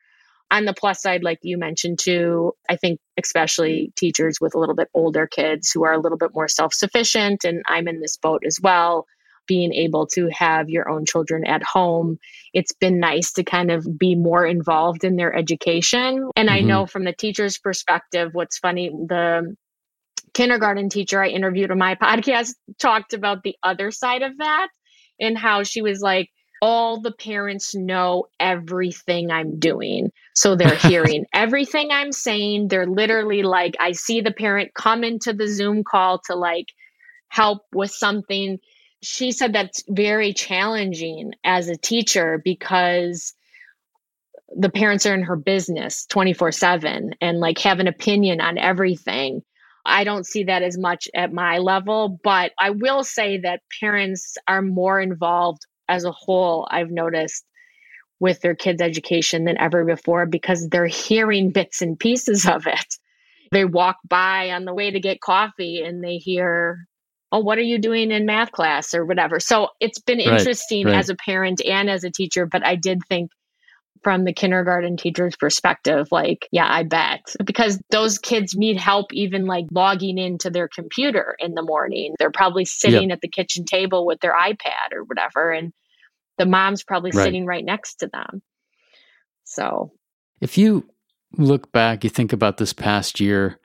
on 0.50 0.66
the 0.66 0.74
plus 0.74 1.02
side, 1.02 1.24
like 1.24 1.40
you 1.42 1.58
mentioned 1.58 2.00
too, 2.00 2.54
I 2.70 2.78
think 2.78 3.00
especially 3.18 3.92
teachers 3.98 4.40
with 4.40 4.56
a 4.56 4.60
little 4.60 4.76
bit 4.76 4.88
older 4.94 5.28
kids 5.28 5.72
who 5.72 5.84
are 5.84 5.94
a 5.94 6.00
little 6.00 6.18
bit 6.18 6.32
more 6.34 6.48
self 6.48 6.74
sufficient, 6.74 7.44
and 7.44 7.64
I'm 7.68 7.88
in 7.88 8.00
this 8.00 8.18
boat 8.18 8.44
as 8.46 8.60
well, 8.62 9.06
being 9.48 9.74
able 9.74 10.06
to 10.08 10.30
have 10.32 10.70
your 10.70 10.90
own 10.90 11.06
children 11.06 11.46
at 11.46 11.64
home, 11.64 12.18
it's 12.54 12.74
been 12.74 13.00
nice 13.00 13.32
to 13.34 13.44
kind 13.44 13.72
of 13.72 13.88
be 13.98 14.16
more 14.16 14.46
involved 14.46 15.04
in 15.04 15.16
their 15.16 15.34
education. 15.34 16.30
And 16.36 16.50
mm-hmm. 16.50 16.56
I 16.56 16.60
know 16.62 16.86
from 16.86 17.06
the 17.06 17.14
teacher's 17.14 17.58
perspective, 17.58 18.30
what's 18.34 18.60
funny, 18.60 18.90
the 18.90 19.56
kindergarten 20.34 20.90
teacher 20.90 21.24
I 21.24 21.30
interviewed 21.30 21.72
on 21.72 21.78
my 21.78 21.96
podcast 22.02 22.52
talked 22.80 23.14
about 23.14 23.44
the 23.44 23.56
other 23.64 23.90
side 23.92 24.22
of 24.22 24.38
that 24.38 24.68
and 25.20 25.38
how 25.38 25.64
she 25.64 25.82
was 25.82 26.02
like, 26.02 26.30
all 26.62 27.00
the 27.00 27.12
parents 27.12 27.76
know 27.76 28.26
everything 28.40 29.32
I'm 29.32 29.60
doing. 29.60 30.12
So 30.34 30.56
they're 30.56 30.76
hearing 30.90 31.26
everything 31.34 31.90
I'm 31.92 32.12
saying. 32.12 32.68
They're 32.68 32.88
literally 32.88 33.44
like, 33.44 33.76
I 33.80 33.92
see 33.92 34.22
the 34.22 34.32
parent 34.32 34.74
come 34.74 35.04
into 35.04 35.34
the 35.34 35.48
Zoom 35.48 35.84
call 35.84 36.20
to 36.26 36.36
like 36.36 36.68
help 37.30 37.64
with 37.74 37.92
something. 37.92 38.60
She 39.04 39.32
said 39.32 39.54
that's 39.54 39.84
very 39.90 40.34
challenging 40.34 41.34
as 41.44 41.70
a 41.70 41.78
teacher 41.78 42.42
because 42.44 43.34
the 44.56 44.70
parents 44.70 45.06
are 45.06 45.14
in 45.14 45.24
her 45.24 45.36
business 45.36 46.06
24 46.08 46.52
7 46.52 47.12
and 47.22 47.40
like 47.40 47.60
have 47.60 47.80
an 47.80 47.88
opinion 47.88 48.42
on 48.42 48.58
everything. 48.58 49.42
I 49.86 50.04
don't 50.04 50.26
see 50.26 50.44
that 50.46 50.64
as 50.64 50.78
much 50.78 51.08
at 51.16 51.32
my 51.32 51.60
level, 51.60 52.20
but 52.24 52.52
I 52.60 52.72
will 52.72 53.04
say 53.04 53.38
that 53.40 53.62
parents 53.80 54.36
are 54.48 54.62
more 54.62 55.00
involved 55.00 55.66
as 55.88 56.04
a 56.04 56.12
whole, 56.12 56.68
I've 56.70 56.92
noticed 56.92 57.46
with 58.20 58.42
their 58.42 58.56
kids' 58.56 58.82
education 58.82 59.46
than 59.46 59.60
ever 59.60 59.86
before 59.86 60.26
because 60.26 60.68
they're 60.70 60.88
hearing 60.88 61.52
bits 61.54 61.82
and 61.82 62.00
pieces 62.00 62.48
of 62.48 62.68
it. 62.68 62.96
They 63.52 63.66
walk 63.66 63.98
by 64.08 64.52
on 64.52 64.66
the 64.66 64.74
way 64.74 64.92
to 64.92 65.00
get 65.00 65.22
coffee 65.22 65.82
and 65.82 66.04
they 66.04 66.18
hear, 66.18 66.88
Oh, 67.32 67.40
what 67.40 67.58
are 67.58 67.64
you 67.64 67.78
doing 67.78 68.12
in 68.12 68.26
math 68.26 68.52
class 68.52 68.94
or 68.94 69.06
whatever? 69.06 69.40
So 69.40 69.70
it's 69.82 70.00
been 70.00 70.22
interesting 70.22 70.86
right, 70.86 70.94
right. 70.94 71.00
as 71.00 71.10
a 71.10 71.16
parent 71.16 71.62
and 71.66 71.90
as 71.90 72.06
a 72.06 72.10
teacher, 72.10 72.46
but 72.46 72.66
I 72.66 72.76
did 72.76 73.02
think 73.10 73.32
from 74.04 74.24
the 74.24 74.34
kindergarten 74.34 74.98
teacher's 74.98 75.36
perspective, 75.36 76.08
like, 76.12 76.48
yeah, 76.52 76.68
I 76.70 76.84
bet. 76.84 77.36
Because 77.44 77.80
those 77.90 78.18
kids 78.18 78.56
need 78.56 78.78
help 78.78 79.14
even 79.14 79.46
like 79.46 79.66
logging 79.72 80.18
into 80.18 80.50
their 80.50 80.68
computer 80.68 81.36
in 81.40 81.54
the 81.54 81.62
morning. 81.62 82.16
They're 82.20 82.32
probably 82.32 82.66
sitting 82.66 83.12
at 83.12 83.22
the 83.22 83.28
kitchen 83.28 83.66
table 83.66 84.06
with 84.06 84.20
their 84.20 84.34
iPad 84.34 84.94
or 84.94 85.04
whatever. 85.04 85.52
And 85.52 85.74
the 86.38 86.46
mom's 86.46 86.84
probably 86.84 87.12
right. 87.14 87.24
sitting 87.24 87.46
right 87.46 87.66
next 87.66 87.96
to 87.96 88.08
them. 88.08 88.42
So 89.44 89.92
if 90.42 90.58
you 90.58 90.88
look 91.38 91.72
back, 91.72 92.04
you 92.04 92.10
think 92.10 92.34
about 92.34 92.58
this 92.58 92.74
past 92.74 93.20
year, 93.20 93.60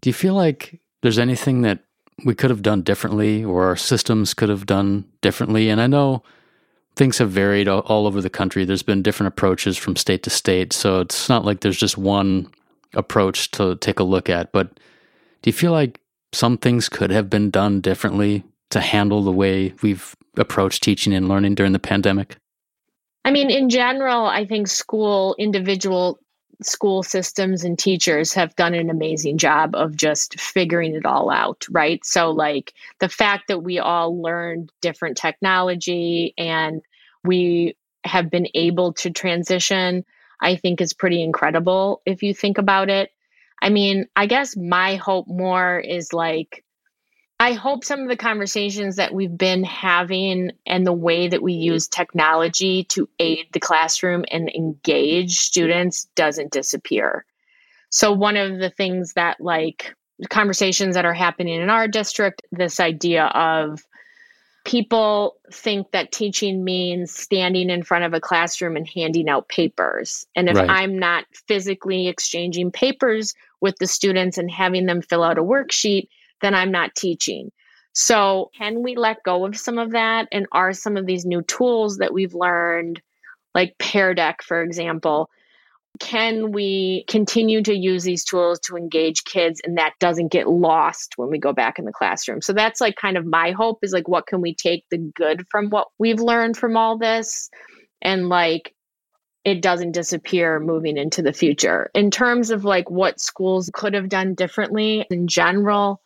do 0.00 0.10
you 0.10 0.14
feel 0.14 0.34
like 0.34 0.80
there's 1.02 1.18
anything 1.18 1.62
that 1.62 1.80
we 2.24 2.34
could 2.34 2.50
have 2.50 2.62
done 2.62 2.82
differently 2.82 3.44
or 3.44 3.66
our 3.66 3.76
systems 3.76 4.34
could 4.34 4.48
have 4.48 4.66
done 4.66 5.04
differently? 5.20 5.68
And 5.68 5.80
I 5.80 5.86
know 5.86 6.22
things 6.96 7.18
have 7.18 7.30
varied 7.30 7.68
all, 7.68 7.80
all 7.80 8.06
over 8.06 8.20
the 8.20 8.30
country. 8.30 8.64
There's 8.64 8.82
been 8.82 9.02
different 9.02 9.28
approaches 9.28 9.76
from 9.76 9.96
state 9.96 10.22
to 10.24 10.30
state. 10.30 10.72
So 10.72 11.00
it's 11.00 11.28
not 11.28 11.44
like 11.44 11.60
there's 11.60 11.78
just 11.78 11.98
one 11.98 12.48
approach 12.94 13.50
to 13.52 13.76
take 13.76 13.98
a 13.98 14.04
look 14.04 14.28
at. 14.28 14.52
But 14.52 14.74
do 15.42 15.48
you 15.48 15.52
feel 15.52 15.72
like 15.72 16.00
some 16.32 16.58
things 16.58 16.88
could 16.88 17.10
have 17.10 17.30
been 17.30 17.50
done 17.50 17.80
differently 17.80 18.44
to 18.70 18.80
handle 18.80 19.22
the 19.22 19.32
way 19.32 19.74
we've 19.82 20.14
approached 20.36 20.82
teaching 20.82 21.12
and 21.12 21.28
learning 21.28 21.54
during 21.54 21.72
the 21.72 21.78
pandemic? 21.78 22.36
I 23.24 23.30
mean, 23.30 23.50
in 23.50 23.68
general, 23.70 24.26
I 24.26 24.44
think 24.44 24.66
school, 24.66 25.36
individual 25.38 26.18
school 26.66 27.02
systems 27.02 27.64
and 27.64 27.78
teachers 27.78 28.32
have 28.34 28.56
done 28.56 28.74
an 28.74 28.90
amazing 28.90 29.38
job 29.38 29.74
of 29.74 29.96
just 29.96 30.38
figuring 30.40 30.94
it 30.94 31.06
all 31.06 31.30
out, 31.30 31.66
right? 31.70 32.04
So, 32.04 32.30
like 32.30 32.72
the 32.98 33.08
fact 33.08 33.48
that 33.48 33.62
we 33.62 33.78
all 33.78 34.20
learned 34.20 34.72
different 34.80 35.16
technology 35.16 36.34
and 36.36 36.82
we 37.24 37.76
have 38.04 38.30
been 38.30 38.48
able 38.54 38.92
to 38.94 39.10
transition, 39.10 40.04
I 40.40 40.56
think 40.56 40.80
is 40.80 40.92
pretty 40.92 41.22
incredible 41.22 42.02
if 42.04 42.22
you 42.22 42.34
think 42.34 42.58
about 42.58 42.90
it. 42.90 43.10
I 43.60 43.68
mean, 43.68 44.06
I 44.16 44.26
guess 44.26 44.56
my 44.56 44.96
hope 44.96 45.28
more 45.28 45.78
is 45.78 46.12
like, 46.12 46.64
I 47.42 47.54
hope 47.54 47.82
some 47.82 48.02
of 48.02 48.08
the 48.08 48.16
conversations 48.16 48.94
that 48.94 49.12
we've 49.12 49.36
been 49.36 49.64
having 49.64 50.52
and 50.64 50.86
the 50.86 50.92
way 50.92 51.26
that 51.26 51.42
we 51.42 51.54
use 51.54 51.88
technology 51.88 52.84
to 52.84 53.08
aid 53.18 53.46
the 53.52 53.58
classroom 53.58 54.24
and 54.30 54.48
engage 54.48 55.40
students 55.40 56.04
doesn't 56.14 56.52
disappear. 56.52 57.24
So, 57.90 58.12
one 58.12 58.36
of 58.36 58.60
the 58.60 58.70
things 58.70 59.14
that, 59.14 59.40
like, 59.40 59.92
conversations 60.30 60.94
that 60.94 61.04
are 61.04 61.12
happening 61.12 61.60
in 61.60 61.68
our 61.68 61.88
district, 61.88 62.42
this 62.52 62.78
idea 62.78 63.24
of 63.24 63.84
people 64.64 65.34
think 65.52 65.90
that 65.90 66.12
teaching 66.12 66.62
means 66.62 67.10
standing 67.10 67.70
in 67.70 67.82
front 67.82 68.04
of 68.04 68.14
a 68.14 68.20
classroom 68.20 68.76
and 68.76 68.88
handing 68.88 69.28
out 69.28 69.48
papers. 69.48 70.28
And 70.36 70.48
if 70.48 70.54
right. 70.54 70.70
I'm 70.70 70.96
not 70.96 71.24
physically 71.48 72.06
exchanging 72.06 72.70
papers 72.70 73.34
with 73.60 73.74
the 73.80 73.88
students 73.88 74.38
and 74.38 74.48
having 74.48 74.86
them 74.86 75.02
fill 75.02 75.24
out 75.24 75.38
a 75.38 75.42
worksheet, 75.42 76.06
then 76.42 76.54
I'm 76.54 76.70
not 76.70 76.94
teaching. 76.94 77.50
So, 77.94 78.50
can 78.56 78.82
we 78.82 78.96
let 78.96 79.22
go 79.22 79.44
of 79.46 79.56
some 79.56 79.78
of 79.78 79.92
that? 79.92 80.28
And 80.32 80.46
are 80.52 80.72
some 80.72 80.96
of 80.96 81.06
these 81.06 81.24
new 81.24 81.42
tools 81.42 81.98
that 81.98 82.12
we've 82.12 82.34
learned, 82.34 83.02
like 83.54 83.76
Pear 83.78 84.14
Deck, 84.14 84.42
for 84.42 84.62
example, 84.62 85.28
can 86.00 86.52
we 86.52 87.04
continue 87.08 87.62
to 87.62 87.74
use 87.74 88.02
these 88.02 88.24
tools 88.24 88.58
to 88.60 88.76
engage 88.76 89.24
kids 89.24 89.60
and 89.64 89.76
that 89.76 89.92
doesn't 90.00 90.32
get 90.32 90.48
lost 90.48 91.14
when 91.16 91.28
we 91.28 91.38
go 91.38 91.52
back 91.52 91.78
in 91.78 91.84
the 91.84 91.92
classroom 91.92 92.40
so 92.40 92.52
that's 92.52 92.80
like 92.80 92.96
kind 92.96 93.16
of 93.16 93.26
my 93.26 93.50
hope 93.50 93.78
is 93.82 93.92
like 93.92 94.08
what 94.08 94.26
can 94.26 94.40
we 94.40 94.54
take 94.54 94.84
the 94.90 94.98
good 95.14 95.44
from 95.50 95.68
what 95.68 95.88
we've 95.98 96.20
learned 96.20 96.56
from 96.56 96.76
all 96.76 96.96
this 96.96 97.50
and 98.00 98.28
like 98.28 98.74
it 99.44 99.60
doesn't 99.60 99.92
disappear 99.92 100.60
moving 100.60 100.96
into 100.96 101.20
the 101.20 101.32
future 101.32 101.90
in 101.94 102.10
terms 102.10 102.50
of 102.50 102.64
like 102.64 102.90
what 102.90 103.20
schools 103.20 103.70
could 103.74 103.92
have 103.92 104.08
done 104.08 104.34
differently 104.34 105.06
in 105.10 105.26
general 105.28 106.00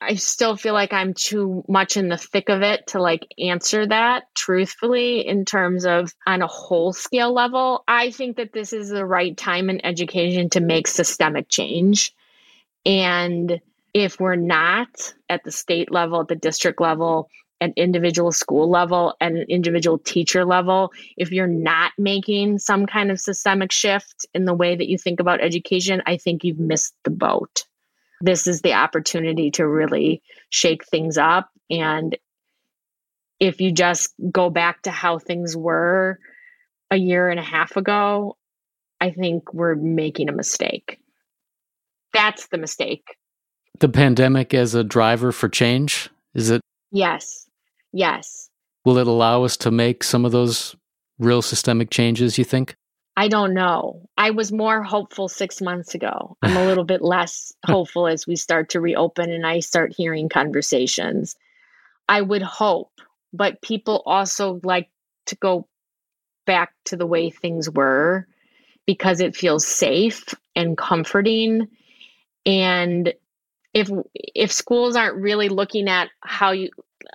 I 0.00 0.14
still 0.14 0.56
feel 0.56 0.74
like 0.74 0.92
I'm 0.92 1.12
too 1.12 1.64
much 1.68 1.96
in 1.96 2.08
the 2.08 2.16
thick 2.16 2.48
of 2.48 2.62
it 2.62 2.86
to 2.88 3.00
like 3.00 3.26
answer 3.38 3.86
that 3.86 4.24
truthfully 4.36 5.26
in 5.26 5.44
terms 5.44 5.84
of 5.84 6.14
on 6.26 6.40
a 6.40 6.46
whole 6.46 6.92
scale 6.92 7.32
level. 7.32 7.82
I 7.88 8.12
think 8.12 8.36
that 8.36 8.52
this 8.52 8.72
is 8.72 8.90
the 8.90 9.04
right 9.04 9.36
time 9.36 9.68
in 9.68 9.84
education 9.84 10.50
to 10.50 10.60
make 10.60 10.86
systemic 10.86 11.48
change. 11.48 12.14
And 12.86 13.60
if 13.92 14.20
we're 14.20 14.36
not 14.36 15.14
at 15.28 15.42
the 15.42 15.50
state 15.50 15.90
level, 15.90 16.20
at 16.20 16.28
the 16.28 16.36
district 16.36 16.80
level, 16.80 17.28
at 17.60 17.72
individual 17.76 18.30
school 18.30 18.70
level 18.70 19.14
and 19.20 19.38
individual 19.48 19.98
teacher 19.98 20.44
level, 20.44 20.92
if 21.16 21.32
you're 21.32 21.48
not 21.48 21.90
making 21.98 22.60
some 22.60 22.86
kind 22.86 23.10
of 23.10 23.18
systemic 23.18 23.72
shift 23.72 24.26
in 24.32 24.44
the 24.44 24.54
way 24.54 24.76
that 24.76 24.88
you 24.88 24.96
think 24.96 25.18
about 25.18 25.40
education, 25.42 26.02
I 26.06 26.18
think 26.18 26.44
you've 26.44 26.60
missed 26.60 26.94
the 27.02 27.10
boat 27.10 27.64
this 28.20 28.46
is 28.46 28.62
the 28.62 28.74
opportunity 28.74 29.50
to 29.52 29.66
really 29.66 30.22
shake 30.50 30.84
things 30.84 31.18
up. 31.18 31.50
And 31.70 32.16
if 33.40 33.60
you 33.60 33.72
just 33.72 34.14
go 34.30 34.50
back 34.50 34.82
to 34.82 34.90
how 34.90 35.18
things 35.18 35.56
were 35.56 36.18
a 36.90 36.96
year 36.96 37.28
and 37.28 37.38
a 37.38 37.44
half 37.44 37.76
ago, 37.76 38.36
I 39.00 39.10
think 39.10 39.54
we're 39.54 39.76
making 39.76 40.28
a 40.28 40.32
mistake. 40.32 40.98
That's 42.12 42.48
the 42.48 42.58
mistake. 42.58 43.16
The 43.78 43.88
pandemic 43.88 44.54
as 44.54 44.74
a 44.74 44.82
driver 44.82 45.30
for 45.30 45.48
change? 45.48 46.10
Is 46.34 46.50
it? 46.50 46.60
Yes. 46.90 47.48
Yes. 47.92 48.50
Will 48.84 48.98
it 48.98 49.06
allow 49.06 49.44
us 49.44 49.56
to 49.58 49.70
make 49.70 50.02
some 50.02 50.24
of 50.24 50.32
those 50.32 50.74
real 51.18 51.42
systemic 51.42 51.90
changes, 51.90 52.38
you 52.38 52.44
think? 52.44 52.74
I 53.18 53.26
don't 53.26 53.52
know. 53.52 54.08
I 54.16 54.30
was 54.30 54.52
more 54.52 54.80
hopeful 54.80 55.26
six 55.26 55.60
months 55.60 55.96
ago. 55.96 56.36
I'm 56.40 56.56
a 56.56 56.64
little 56.68 56.84
bit 56.84 57.02
less 57.02 57.52
hopeful 57.66 58.06
as 58.06 58.28
we 58.28 58.36
start 58.36 58.68
to 58.70 58.80
reopen 58.80 59.32
and 59.32 59.44
I 59.44 59.58
start 59.58 59.92
hearing 59.96 60.28
conversations. 60.28 61.34
I 62.08 62.22
would 62.22 62.42
hope, 62.42 62.92
but 63.32 63.60
people 63.60 64.04
also 64.06 64.60
like 64.62 64.88
to 65.26 65.34
go 65.34 65.66
back 66.46 66.72
to 66.84 66.96
the 66.96 67.08
way 67.08 67.30
things 67.30 67.68
were 67.68 68.28
because 68.86 69.20
it 69.20 69.34
feels 69.34 69.66
safe 69.66 70.32
and 70.54 70.78
comforting. 70.78 71.66
And 72.46 73.12
if 73.74 73.90
if 74.14 74.52
schools 74.52 74.94
aren't 74.94 75.16
really 75.16 75.48
looking 75.48 75.88
at 75.88 76.08
how 76.20 76.52
you 76.52 76.70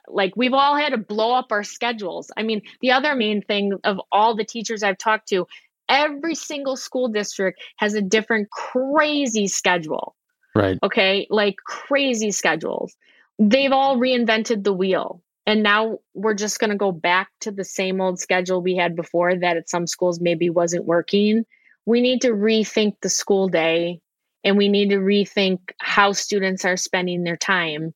like 0.09 0.33
we've 0.35 0.53
all 0.53 0.75
had 0.75 0.89
to 0.89 0.97
blow 0.97 1.33
up 1.33 1.53
our 1.53 1.63
schedules. 1.63 2.29
I 2.35 2.43
mean, 2.43 2.61
the 2.81 2.91
other 2.91 3.15
main 3.15 3.41
thing 3.41 3.79
of 3.85 4.01
all 4.11 4.35
the 4.35 4.43
teachers 4.43 4.83
I've 4.83 4.97
talked 4.97 5.29
to, 5.29 5.47
every 5.93 6.33
single 6.33 6.75
school 6.75 7.07
district 7.07 7.61
has 7.77 7.93
a 7.93 8.01
different 8.01 8.49
crazy 8.49 9.47
schedule. 9.47 10.15
Right. 10.55 10.79
Okay. 10.83 11.27
Like 11.29 11.55
crazy 11.65 12.31
schedules. 12.31 12.95
They've 13.39 13.71
all 13.71 13.97
reinvented 13.97 14.63
the 14.63 14.73
wheel. 14.73 15.21
And 15.45 15.61
now 15.61 15.99
we're 16.13 16.33
just 16.33 16.59
going 16.59 16.69
to 16.69 16.77
go 16.77 16.91
back 16.91 17.29
to 17.41 17.51
the 17.51 17.65
same 17.65 18.01
old 18.01 18.19
schedule 18.19 18.61
we 18.61 18.75
had 18.75 18.95
before 18.95 19.35
that 19.35 19.57
at 19.57 19.69
some 19.69 19.87
schools 19.87 20.19
maybe 20.19 20.49
wasn't 20.49 20.85
working. 20.85 21.45
We 21.85 22.01
need 22.01 22.21
to 22.21 22.29
rethink 22.29 22.95
the 23.01 23.09
school 23.09 23.49
day 23.49 23.99
and 24.43 24.57
we 24.57 24.69
need 24.69 24.89
to 24.89 24.97
rethink 24.97 25.59
how 25.79 26.13
students 26.13 26.65
are 26.65 26.77
spending 26.77 27.23
their 27.23 27.37
time, 27.37 27.93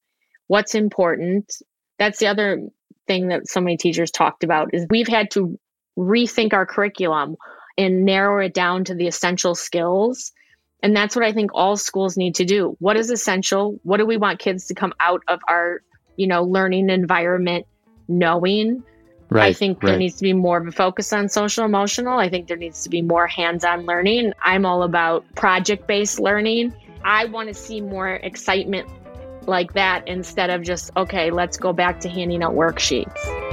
what's 0.47 0.75
important. 0.75 1.53
That's 1.99 2.19
the 2.19 2.27
other 2.27 2.67
thing 3.07 3.29
that 3.29 3.47
so 3.47 3.61
many 3.61 3.77
teachers 3.77 4.11
talked 4.11 4.43
about 4.43 4.69
is 4.73 4.85
we've 4.89 5.07
had 5.07 5.31
to 5.31 5.57
rethink 5.97 6.53
our 6.53 6.65
curriculum 6.65 7.37
and 7.77 8.05
narrow 8.05 8.43
it 8.43 8.53
down 8.53 8.83
to 8.85 8.95
the 8.95 9.07
essential 9.07 9.55
skills. 9.55 10.31
And 10.83 10.95
that's 10.95 11.15
what 11.15 11.25
I 11.25 11.33
think 11.33 11.51
all 11.53 11.75
schools 11.75 12.17
need 12.17 12.35
to 12.35 12.45
do. 12.45 12.75
What 12.79 12.97
is 12.97 13.09
essential? 13.09 13.79
What 13.83 13.97
do 13.97 14.05
we 14.05 14.17
want 14.17 14.39
kids 14.39 14.67
to 14.67 14.75
come 14.75 14.93
out 14.99 15.21
of 15.27 15.39
our, 15.47 15.81
you 16.15 16.27
know, 16.27 16.43
learning 16.43 16.89
environment 16.89 17.65
knowing? 18.07 18.83
Right, 19.29 19.47
I 19.47 19.53
think 19.53 19.83
right. 19.83 19.89
there 19.89 19.99
needs 19.99 20.15
to 20.15 20.23
be 20.23 20.33
more 20.33 20.57
of 20.57 20.67
a 20.67 20.71
focus 20.71 21.11
on 21.11 21.27
social 21.27 21.65
emotional. 21.65 22.17
I 22.17 22.29
think 22.29 22.47
there 22.47 22.57
needs 22.57 22.83
to 22.83 22.89
be 22.89 23.01
more 23.01 23.27
hands 23.27 23.65
on 23.65 23.85
learning. 23.85 24.33
I'm 24.41 24.65
all 24.65 24.83
about 24.83 25.25
project 25.35 25.87
based 25.87 26.19
learning. 26.19 26.73
I 27.03 27.25
want 27.25 27.49
to 27.49 27.53
see 27.53 27.81
more 27.81 28.09
excitement 28.09 28.87
like 29.45 29.73
that 29.73 30.07
instead 30.07 30.49
of 30.49 30.61
just, 30.61 30.91
okay, 30.95 31.31
let's 31.31 31.57
go 31.57 31.73
back 31.73 31.99
to 32.01 32.09
handing 32.09 32.43
out 32.43 32.53
worksheets. 32.53 33.46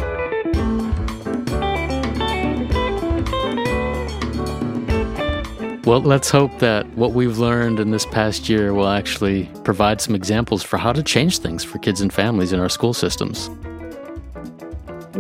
Well, 5.87 6.01
let's 6.01 6.31
hope 6.31 6.61
that 6.61 6.89
what 6.97 7.13
we've 7.13 7.37
learned 7.37 7.79
in 7.79 7.91
this 7.91 8.07
past 8.07 8.49
year 8.49 8.73
will 8.73 8.89
actually 8.89 9.51
provide 9.65 10.01
some 10.01 10.15
examples 10.15 10.63
for 10.63 10.79
how 10.79 10.95
to 10.95 11.03
change 11.03 11.41
things 11.41 11.63
for 11.63 11.77
kids 11.77 12.01
and 12.01 12.11
families 12.11 12.55
in 12.55 12.61
our 12.61 12.71
school 12.71 12.95
systems. 12.95 13.51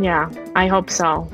Yeah, 0.01 0.31
I 0.57 0.67
hope 0.67 0.89
so. 0.89 1.29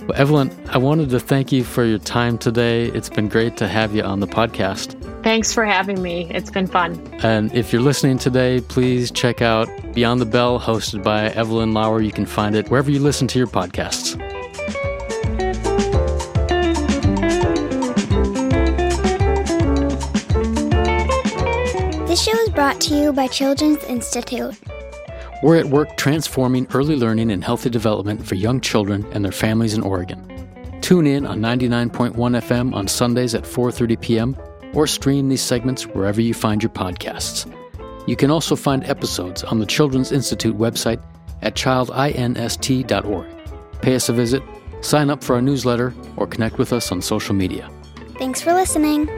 Well, 0.00 0.14
Evelyn, 0.16 0.50
I 0.70 0.78
wanted 0.78 1.10
to 1.10 1.20
thank 1.20 1.52
you 1.52 1.62
for 1.62 1.84
your 1.84 1.98
time 1.98 2.38
today. 2.38 2.86
It's 2.86 3.08
been 3.08 3.28
great 3.28 3.56
to 3.58 3.68
have 3.68 3.94
you 3.94 4.02
on 4.02 4.18
the 4.18 4.26
podcast. 4.26 4.96
Thanks 5.22 5.52
for 5.52 5.64
having 5.64 6.02
me. 6.02 6.28
It's 6.30 6.50
been 6.50 6.66
fun. 6.66 7.00
And 7.22 7.54
if 7.54 7.72
you're 7.72 7.82
listening 7.82 8.18
today, 8.18 8.62
please 8.62 9.12
check 9.12 9.42
out 9.42 9.68
Beyond 9.94 10.20
the 10.20 10.26
Bell, 10.26 10.58
hosted 10.58 11.04
by 11.04 11.26
Evelyn 11.30 11.72
Lauer. 11.72 12.00
You 12.00 12.10
can 12.10 12.26
find 12.26 12.56
it 12.56 12.68
wherever 12.68 12.90
you 12.90 12.98
listen 12.98 13.28
to 13.28 13.38
your 13.38 13.46
podcasts. 13.46 14.18
Brought 22.60 22.78
to 22.78 22.94
you 22.94 23.10
by 23.10 23.26
Children's 23.26 23.82
Institute. 23.84 24.54
We're 25.42 25.56
at 25.56 25.64
work 25.64 25.96
transforming 25.96 26.66
early 26.74 26.94
learning 26.94 27.30
and 27.30 27.42
healthy 27.42 27.70
development 27.70 28.26
for 28.26 28.34
young 28.34 28.60
children 28.60 29.06
and 29.12 29.24
their 29.24 29.32
families 29.32 29.72
in 29.72 29.80
Oregon. 29.80 30.20
Tune 30.82 31.06
in 31.06 31.24
on 31.24 31.40
99.1 31.40 32.12
FM 32.16 32.74
on 32.74 32.86
Sundays 32.86 33.34
at 33.34 33.44
4:30 33.44 33.98
p.m. 34.02 34.36
or 34.74 34.86
stream 34.86 35.30
these 35.30 35.40
segments 35.40 35.86
wherever 35.86 36.20
you 36.20 36.34
find 36.34 36.62
your 36.62 36.68
podcasts. 36.68 37.50
You 38.06 38.14
can 38.14 38.30
also 38.30 38.54
find 38.56 38.84
episodes 38.84 39.42
on 39.42 39.58
the 39.58 39.64
Children's 39.64 40.12
Institute 40.12 40.58
website 40.58 41.02
at 41.40 41.54
childinst.org. 41.54 43.26
Pay 43.80 43.94
us 43.94 44.10
a 44.10 44.12
visit, 44.12 44.42
sign 44.82 45.08
up 45.08 45.24
for 45.24 45.34
our 45.34 45.40
newsletter, 45.40 45.94
or 46.18 46.26
connect 46.26 46.58
with 46.58 46.74
us 46.74 46.92
on 46.92 47.00
social 47.00 47.34
media. 47.34 47.70
Thanks 48.18 48.42
for 48.42 48.52
listening. 48.52 49.08